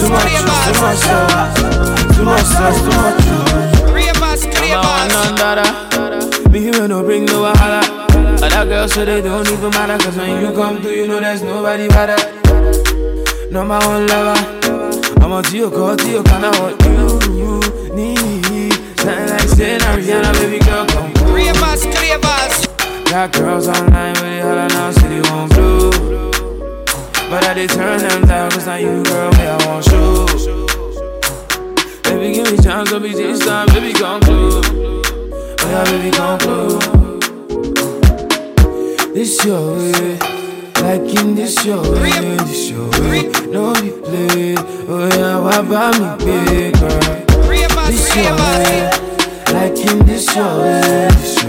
[0.00, 2.16] Too much juice, too much sauce.
[2.16, 3.64] Too much sauce, too much juice.
[4.70, 7.80] Number one under Me will no bring no wahala.
[8.42, 11.42] Other girls so they don't even matter Cause when you come through you know there's
[11.42, 12.16] nobody better
[13.50, 14.38] Number one lover
[15.22, 17.60] I'm a Tio call Tio kinda what you, you
[17.94, 22.23] need Shine like say now Rihanna baby girl come through Cravers, cravers
[23.14, 25.92] Got girls online with it holla now city won't blue
[27.30, 30.26] But I did turn them down cause now you girl me I want show
[32.02, 36.40] Baby give me chance don't be this time baby come close Oh yeah baby come
[36.40, 36.82] close
[39.14, 40.18] this your way,
[40.82, 43.30] like in this your way, this your way.
[43.46, 44.56] No be play,
[44.88, 46.98] oh yeah, why buy me big girl?
[47.86, 48.90] This your way,
[49.52, 50.80] like in this way,
[51.12, 51.43] this your way.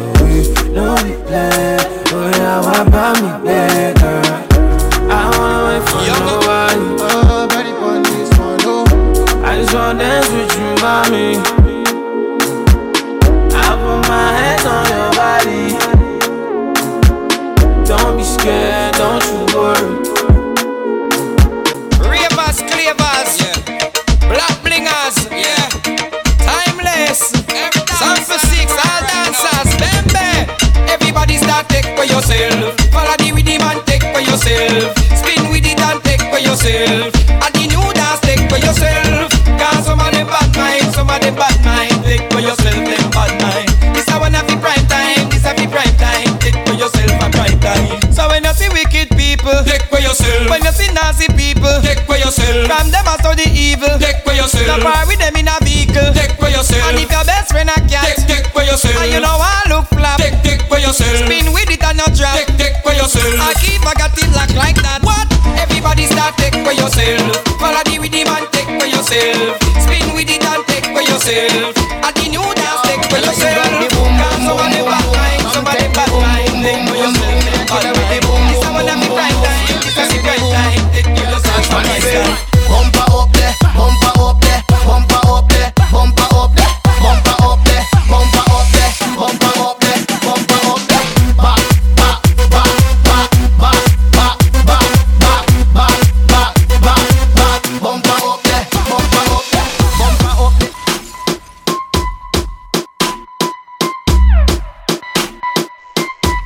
[0.76, 1.78] No be play,
[2.12, 4.28] oh yeah, why buy me big girl?
[5.10, 6.84] I wanna wait for nobody.
[7.00, 8.84] Oh, buddy, on this one, oh.
[9.46, 11.30] I just wanna dance with you, mommy.
[13.56, 15.05] I put my hands on your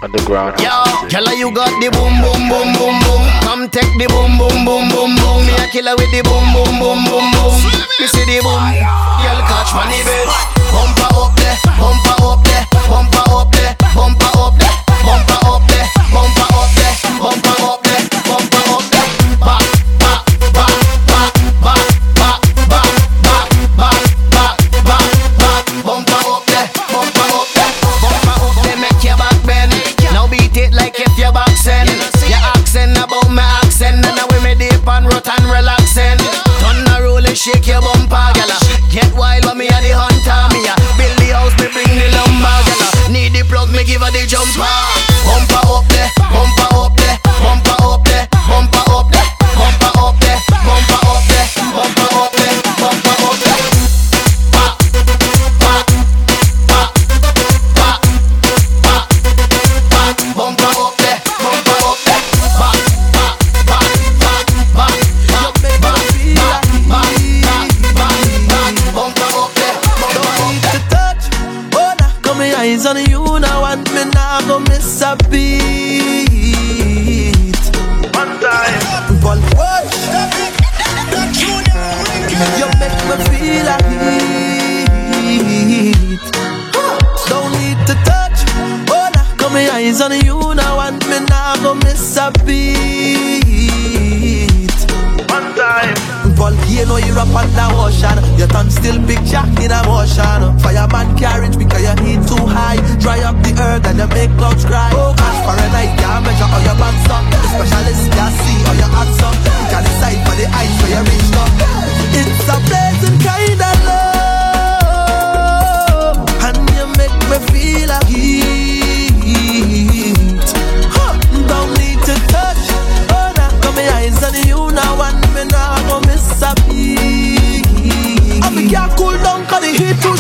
[0.02, 0.56] Underground.
[0.64, 0.72] Yo,
[1.12, 3.24] killer, you got the boom, boom, boom, boom, boom.
[3.44, 5.44] Come take the boom, boom, boom, boom, boom.
[5.44, 7.60] Me a killer with the boom, boom, boom, boom, boom.
[8.00, 8.64] Me see the boom,
[9.20, 10.24] girl catch money bed.
[10.72, 14.72] Bumper up there, bumper up there, bumper up there, bumper up there,
[15.04, 15.86] bumper up there,
[16.16, 17.49] bumper up there, bumper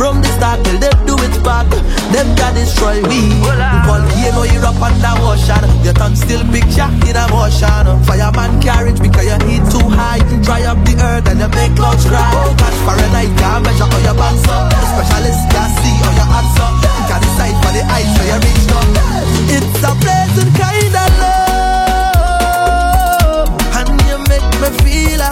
[0.00, 1.68] from the start till they do it back,
[2.08, 3.36] them can destroy we.
[3.84, 4.40] Volcano
[4.80, 6.40] on the ocean, your tongue still
[6.72, 7.84] jack in a motion.
[8.08, 12.08] Fireman carriage because your heat too high, dry up the earth and you make clouds
[12.08, 12.32] cry.
[12.56, 14.72] Gosh, for a night can't measure all your bands up.
[14.72, 16.80] Specialist can see all your hands up.
[17.04, 18.88] Can decide for the eyes where you reach up.
[19.52, 22.48] It's a pleasant kind of love,
[23.76, 25.28] and you make me feel a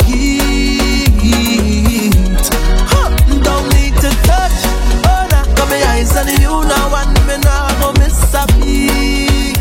[6.19, 9.55] on you now, and me now go miss a beat.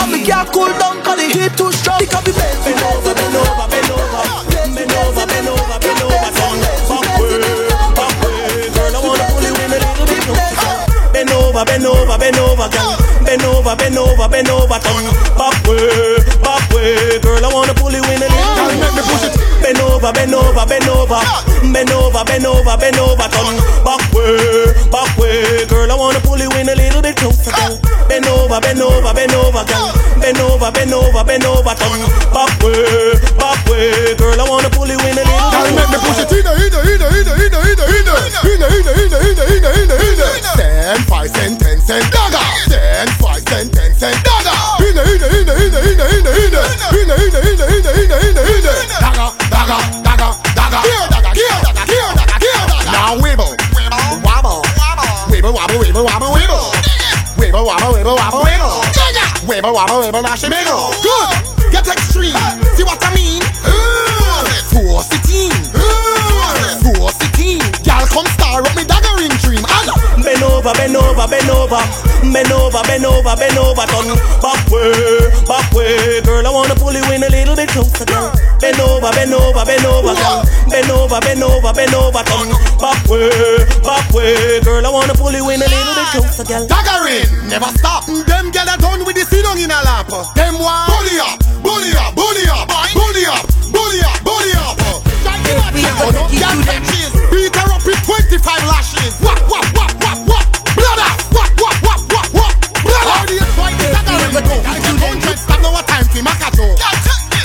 [0.00, 2.00] And me can't cool down 'cause the heat too strong.
[2.00, 4.24] We blaze, we blaze, we bend over, bend over,
[4.74, 6.56] bend over, bend over, bend over, turn
[6.88, 7.44] backward,
[7.98, 8.72] backward.
[8.74, 10.76] Girl, I wanna pull you in a little bit closer.
[11.12, 12.96] Bend over, bend over, bend over, girl.
[13.26, 15.04] Bend over, bend over, bend over, turn
[15.40, 17.22] backward, backward.
[17.22, 18.78] Girl, I wanna pull you in a little bit.
[18.80, 19.34] Make me push it.
[19.62, 21.20] Bend over, bend over, bend over,
[21.74, 23.54] bend over, bend over, bend over, turn
[23.84, 24.63] backward, backward.
[28.74, 29.94] Bend over, bend over, bend over, girl.
[30.18, 32.02] Bend over, bend over, bend over, turn
[32.34, 34.18] backward, backward.
[34.18, 35.78] Girl, I wanna pull you in a little bit.
[35.78, 39.46] Make me push it in, in, in, in, in, in, in, in, in, in, in,
[39.46, 40.42] in, in, in, in.
[40.58, 42.42] Ten, five cent, ten cent, dagger.
[42.66, 44.58] Ten, five cent, ten cent, dagger.
[44.82, 48.66] In, in, in, in, in, in, in, in, in, in, in, in, in, in, in.
[48.98, 50.82] Dagger, dagger, dagger, dagger.
[50.82, 52.90] Here, dagger, here, dagger, here, dagger, here, dagger.
[52.90, 53.54] Now wibble,
[54.26, 54.66] wobble,
[55.30, 56.74] wibble, wobble, wibble, wobble, wibble.
[57.38, 58.43] Wibble, wobble, wibble, wobble,
[59.72, 60.92] wobble, wibble, dash, wiggle.
[61.02, 61.83] Good.
[71.24, 71.80] Over, bend over,
[72.32, 74.08] bend over, bend over, bend over, turn
[74.44, 74.92] back way,
[75.48, 76.46] back way, girl.
[76.46, 78.32] I wanna pull you in a little bit closer, girl.
[78.60, 80.44] Bend over, bend over, bend over, girl.
[80.68, 82.48] Bend over, bend over, bend over, turn
[82.80, 83.30] back way,
[83.80, 84.84] back way, girl.
[84.84, 86.66] I wanna pull you in a little bit closer, girl.
[86.68, 88.04] Daggering, never stop.
[88.04, 90.08] Them get a done with the sit down in a lap.
[90.34, 90.88] Them one.
[90.92, 94.76] Bully up, bully up, bully up, bully up, bully up, bully up.
[96.04, 97.12] Oh no, girl touches.
[97.32, 99.14] Beat her up with 25 lashes.
[99.24, 99.93] What, what, what,
[104.34, 104.56] the daggering go?
[104.66, 106.66] I get hundred, stop no time for Makato.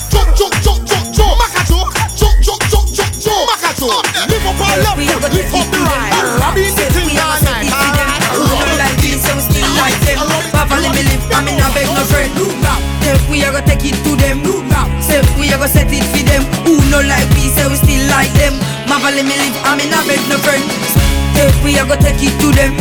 [0.10, 1.38] Joke, joke, joke, joke, joke.
[1.38, 1.86] Makato.
[2.18, 3.46] Joke, joke, joke, joke, joke.
[3.46, 3.90] Makato.
[4.26, 6.18] Live up our love, live up the ride.
[6.42, 7.70] Robbie the thing all night.
[8.82, 10.18] like this, so we still like them.
[10.50, 12.34] Papa, let me live, I'm in a beg no friend.
[13.06, 14.42] Step, we are gonna take it to them.
[15.02, 16.42] Step, we are gonna set it for them.
[16.66, 18.58] Who no like me, so we still like them.
[18.90, 20.99] Mama, let me live, I'm in a beg no friend.
[21.40, 22.76] Step, we are gonna take it to them.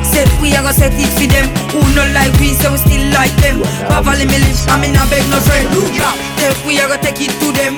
[0.00, 1.44] Step, we are gonna set it for them.
[1.76, 3.60] Who no like me, so we still like them.
[3.84, 5.68] Papa, let me live, I'm in a beg no friend.
[6.40, 7.76] Step, we are gonna take it to them.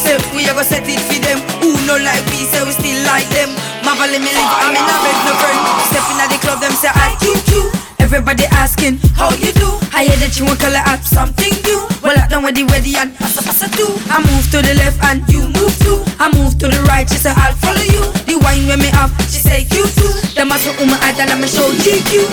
[0.00, 1.44] Step, we are gonna set it for them.
[1.60, 3.52] Who no like me, so we still like them.
[3.84, 5.60] Mama, let me live, I'm in a beg no friend.
[5.92, 7.68] Stepping at the club, them say I cute you.
[8.00, 9.68] Everybody asking how you do.
[9.92, 11.84] I hear that you want color up something new.
[12.00, 13.84] Well, I done with the ready and passa do.
[14.08, 16.00] I move to the left and you move too.
[16.16, 18.00] I move to the right, she say I'll follow you.
[18.48, 20.08] The wine when me up, she say you too.
[20.32, 22.32] The muscle um I tell me show GQ.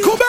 [0.00, 0.24] Kube!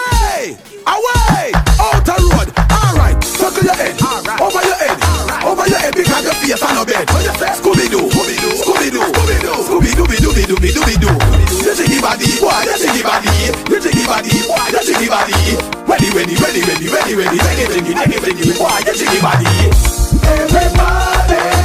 [0.84, 1.56] Away!
[1.80, 2.52] Out the road!
[2.68, 3.96] Alright, circle your head.
[4.44, 5.00] Over your head.
[5.40, 7.08] Over your head because your face on a bed.
[7.08, 8.12] Scooby-Doo.
[8.12, 8.60] Scooby-Doo.
[8.60, 9.00] Scooby-Doo.
[9.72, 10.12] Scooby-Doo.
[10.68, 11.16] Scooby-Doo.
[11.64, 13.32] You jiggy body, boy, you jiggy body.
[13.72, 15.32] You jiggy body, boy, you jiggy body.
[15.88, 17.40] Ready, ready, ready, ready, ready, ready.
[17.40, 19.48] Ready, ready, ready, ready, boy, you jiggy body.
[20.28, 21.59] Everybody,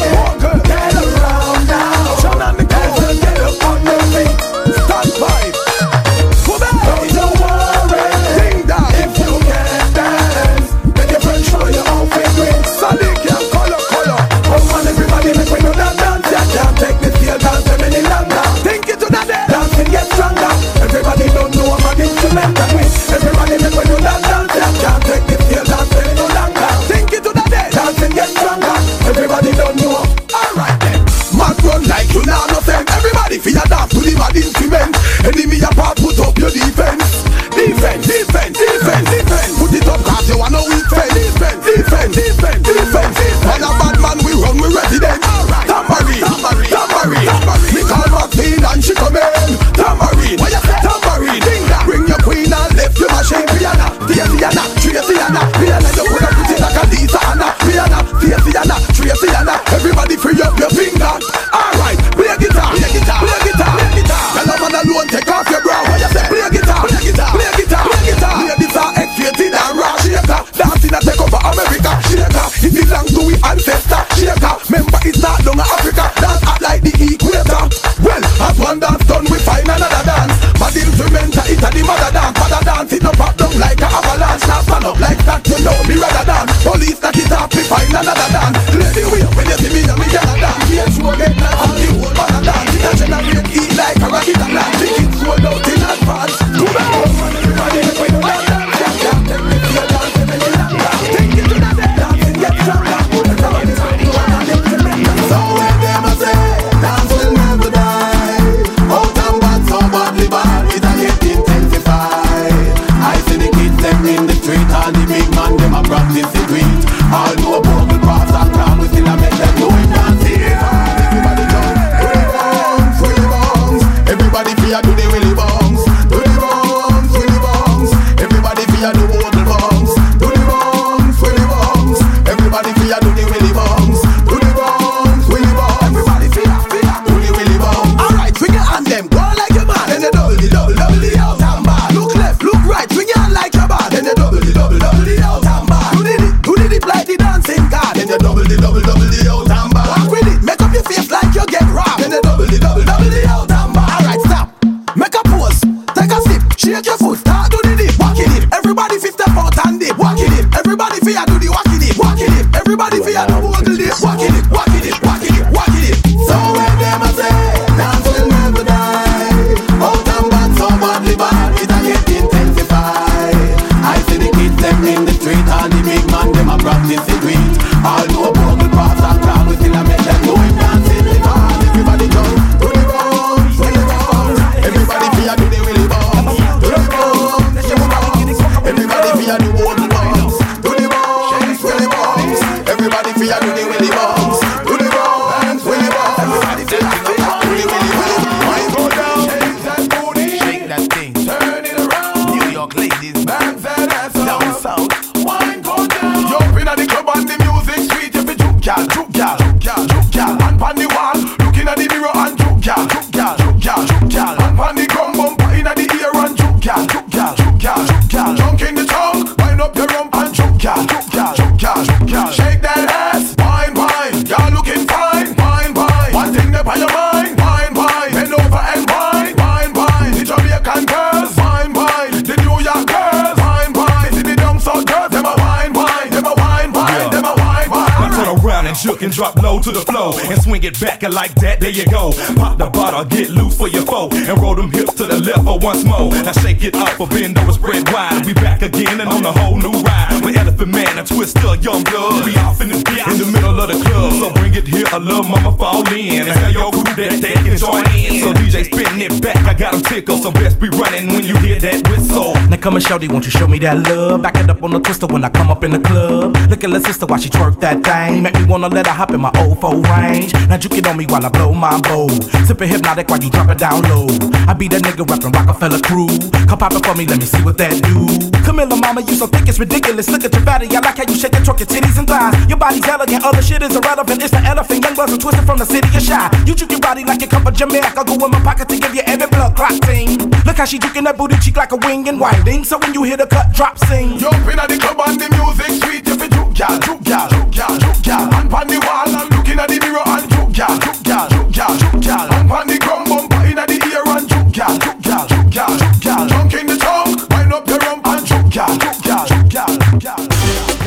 [240.65, 241.61] it back like that.
[241.61, 242.13] There you go.
[242.37, 245.45] Pop the bottle, get loose for your foe and roll them hips to the left
[245.45, 246.11] for once more.
[246.11, 248.25] Now shake it up, a bend over, spread wide.
[248.25, 250.23] We back again and on a whole new ride.
[250.25, 252.25] With Elephant Man and Twista, Young Blood.
[252.25, 254.13] We off in the in the middle of the club.
[254.15, 257.35] So bring it here, a little mama fall in and tell your crew that they
[257.35, 258.25] can join in.
[258.25, 260.23] So DJ spin it back, I got them tickled.
[260.23, 262.24] So best be running when you hear that whistle.
[262.65, 264.23] Come and shorty, won't you show me that love?
[264.23, 266.35] Back it up on the Twista when I come up in the club.
[266.49, 268.23] Look at little sister while she twerk that thing.
[268.23, 270.33] Make me wanna let her hop in my old four range.
[270.49, 272.09] Now juke it on me while I blow my bow.
[272.49, 274.09] Sippin' Hpnotiq while you drop it down low.
[274.49, 276.09] I be that nigga rapping Rockefeller crew.
[276.49, 278.09] Come pop it for me, let me see what that do.
[278.41, 280.09] Come Camilla, mama, you so thick it's ridiculous.
[280.09, 282.33] Look at your body, I like how you shake and twerk your titties and thighs.
[282.49, 284.23] Your body's elegant, other shit is irrelevant.
[284.23, 286.45] It's the elephant, young buzzing twisted from the city of Chi.
[286.47, 288.05] You juke your body like you come from Jamaica.
[288.09, 290.17] Go in my pocket to give you every blood clot thing.
[290.47, 292.54] Look how she juking that booty cheek like a wing and winding.
[292.63, 294.19] So when you hear the cut drop, sing.
[294.19, 296.07] You up inna the club and the music sweet.
[296.07, 299.29] If you juke gal, juke gal, juke gal, juke gal, and pon the wall and
[299.37, 302.67] looking at the mirror and juke gal, juke gal, juke gal, juke gal, and pon
[302.67, 306.25] the drum bumper inna the ear and juke gal, juke gal, juke gal, juke gal,
[306.25, 309.69] junk in the trunk, wind up your rump and juke gal, juke gal, juke gal,
[309.69, 310.21] juke gal.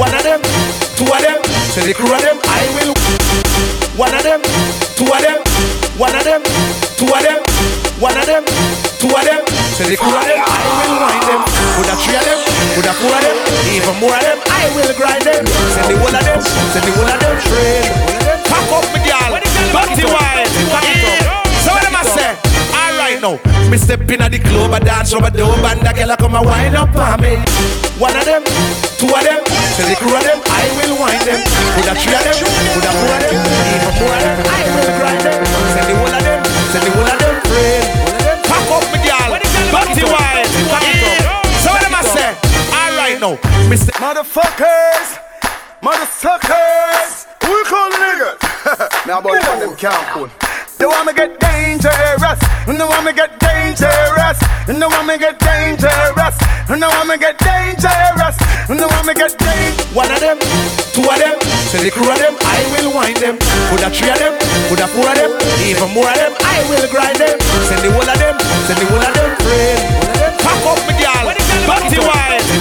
[0.01, 0.41] One of them,
[0.97, 1.39] two of them,
[1.77, 2.95] say the crew of them, I will.
[4.01, 4.41] One of them,
[4.97, 5.45] two of them,
[5.99, 6.41] one of them,
[6.97, 7.41] two of them,
[8.01, 8.43] one of them,
[8.97, 9.43] two of them,
[9.77, 11.46] say the crew of them, I will wind them.
[11.97, 12.37] A three of them,
[12.77, 13.37] with a four of them,
[13.73, 15.41] even more of them, I will grind them.
[15.73, 17.89] Send the whole of them, send the whole of them, train.
[18.45, 19.33] Pack up me girl,
[19.73, 20.45] party wine.
[21.65, 22.37] So what am I say?
[22.69, 23.41] Alright now,
[23.73, 26.45] me step in at the club, I dance the dope, and the girl come and
[26.45, 27.41] wind up on me.
[27.97, 28.45] One of them,
[29.01, 29.41] two of them,
[29.73, 31.41] say the crew of them, I will wind them.
[31.81, 32.37] With a three of them,
[32.77, 35.37] with a four of them, even more of them, I will grind them.
[35.73, 37.96] Send the whole of them, send the whole of them, friend.
[43.17, 43.33] Now,
[43.65, 43.73] me.
[43.97, 45.17] Motherfuckers,
[45.81, 48.37] motherfuckers, who you call niggas?
[49.09, 50.29] now boy, tell them can't.
[50.77, 52.37] You want me get dangerous?
[52.69, 54.37] You want me get dangerous?
[54.69, 56.37] You want me get dangerous?
[56.69, 58.37] You want me get dangerous?
[58.69, 59.97] You want me get dangerous?
[59.97, 60.37] One of them,
[60.93, 61.41] two of them,
[61.73, 63.41] say the crew of them, I will wind them.
[63.73, 64.37] Put a three of them,
[64.69, 65.33] put a four of them,
[65.65, 67.41] even more of them, I will grind them.
[67.65, 68.37] Send the whole of them,
[68.69, 70.37] send the whole of them, friend.
[70.37, 71.33] Pack up me girl,
[71.65, 72.56] party wine.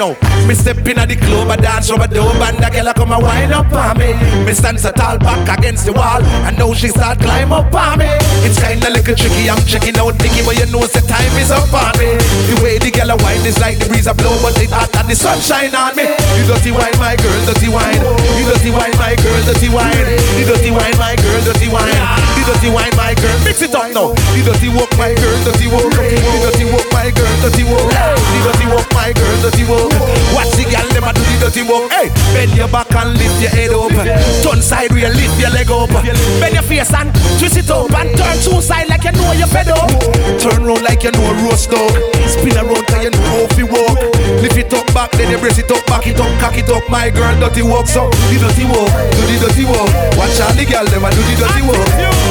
[0.00, 0.16] Now,
[0.48, 3.20] me step in at the club, I dance the dope, and the girl come and
[3.20, 4.16] wind up on me.
[4.48, 8.00] Me stand so tall back against the wall, and now she start climb up on
[8.00, 8.08] me.
[8.40, 11.68] It's kinda little tricky, I'm checking out Nicky, but you know the time is up
[11.68, 12.16] on me.
[12.48, 15.12] The way the girl wine is like the breeze a blow, but it hot and
[15.12, 16.08] the sunshine on me.
[16.40, 18.00] You dirty wine, my girl, dirty wine.
[18.40, 19.92] You dirty wine, my girl, dirty wine.
[19.92, 22.39] The dirty wine, my girl, dirty wine.
[22.40, 24.16] The dirty wine, my girl, mix it up now.
[24.32, 25.92] The dirty walk, my girl, dirty walk.
[25.92, 27.84] The dirty walk, my girl, dirty walk.
[27.92, 29.92] The dirty walk, my girl, dirty walk.
[30.32, 31.92] Watch the girl, them a do the dirty walk.
[31.92, 33.92] Hey, bend your back and lift your head up.
[34.40, 35.92] Turn side wheel, lift your leg up.
[36.40, 39.46] Bend your face and twist it up and turn two side like you know you're
[39.46, 39.92] fed up.
[40.40, 41.92] Turn round like you know a roast dog.
[42.24, 44.00] Spin around till you know how to walk.
[44.40, 46.88] Lift it up back, then you brace it up, back it up, cock it up.
[46.88, 49.92] My girl, dirty walk, so the dirty walk, do the dirty walk.
[50.16, 51.84] Watch out the girl, them a do the dirty walk,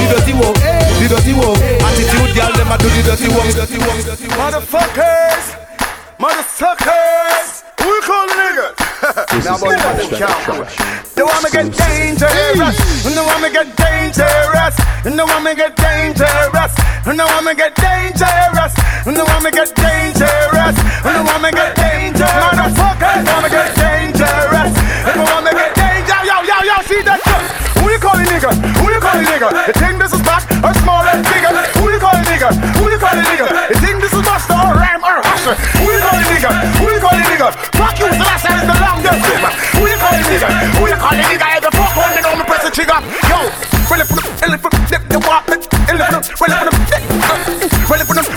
[0.10, 1.57] dirty walk, the dirty walk.
[1.57, 4.39] Attitude girl, them a do the dirty walk, dirty walk, dirty walk.
[4.41, 5.45] Motherfuckers,
[6.18, 8.76] motherfuckers, who you call niggas?
[9.45, 10.99] now boy, tell them can't pull.
[11.20, 13.05] Want me get dangerous?
[13.05, 14.76] You want me get dangerous?
[15.05, 16.76] You want me get dangerous?
[17.05, 18.74] You want me get dangerous?
[19.05, 20.76] You want me get dangerous?
[21.05, 22.32] You want me get dangerous?
[22.43, 23.78] Motherfuckers, want me get
[29.10, 29.49] You calling nigga?
[29.66, 31.49] You think this is back or small and bigger?
[31.82, 32.53] Who you calling nigga?
[32.78, 33.47] Who you calling nigga?
[33.74, 35.57] You think this is Busta or Ram or Usher?
[35.82, 36.49] Who you calling nigga?
[36.78, 37.49] Who you calling nigga?
[37.74, 39.26] Fuck you, so that's how it's the longest.
[39.74, 40.49] Who you calling nigga?
[40.78, 41.47] Who you calling nigga?
[41.57, 43.01] Every fuck one, they know me press the trigger.
[43.26, 43.49] Yo,
[43.89, 44.62] well if well if
[44.93, 46.78] dip the walk, well if well if well if
[47.66, 48.28] if well if well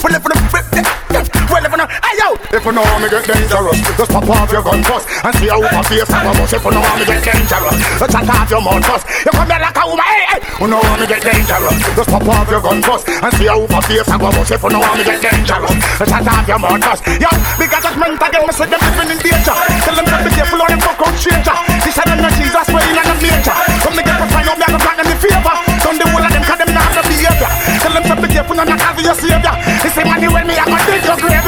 [2.53, 5.61] if you know me get dangerous, just pop off your gun first and see how
[5.61, 6.53] my face have a bust.
[6.53, 9.05] If you know how me get dangerous, just chat off your mouth first.
[9.25, 10.41] You come here like a woman, hey hey.
[10.59, 11.77] Who know want me get dangerous?
[11.97, 14.53] Just pop off your gun first and see how far face I go bust.
[14.53, 17.03] If you know want me get dangerous, just shut off your mouth first.
[17.21, 19.57] Yo, big judgment again, me say them living in danger.
[19.83, 21.57] Tell them to be careful or them fuck out stranger.
[21.83, 23.59] This is not Jesus way in the nature.
[23.83, 25.57] Come to get to find out me I go them the favor.
[25.83, 27.51] Don't the whole of them 'cause them not have no behavior.
[27.83, 29.55] Tell them to be careful not have your savior.
[29.83, 31.42] They say money when me I go dig your grave.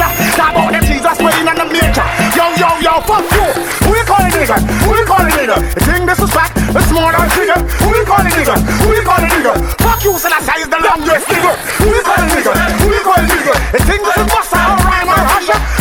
[2.55, 3.43] Yo, yo, fuck you.
[3.83, 4.55] Who you calling nigga?
[4.87, 5.59] Who you calling nigga?
[5.75, 6.55] You think this is back?
[6.55, 7.59] It's more than figure.
[7.83, 8.55] Who you calling nigga?
[8.79, 9.53] Who you calling nigga?
[9.83, 11.51] Fuck you, so that's is the longest nigga.
[11.83, 12.53] Who you calling nigga?
[12.79, 13.53] Who you calling nigga?
[13.75, 15.74] You think this is Busta or Rhyme or Russia?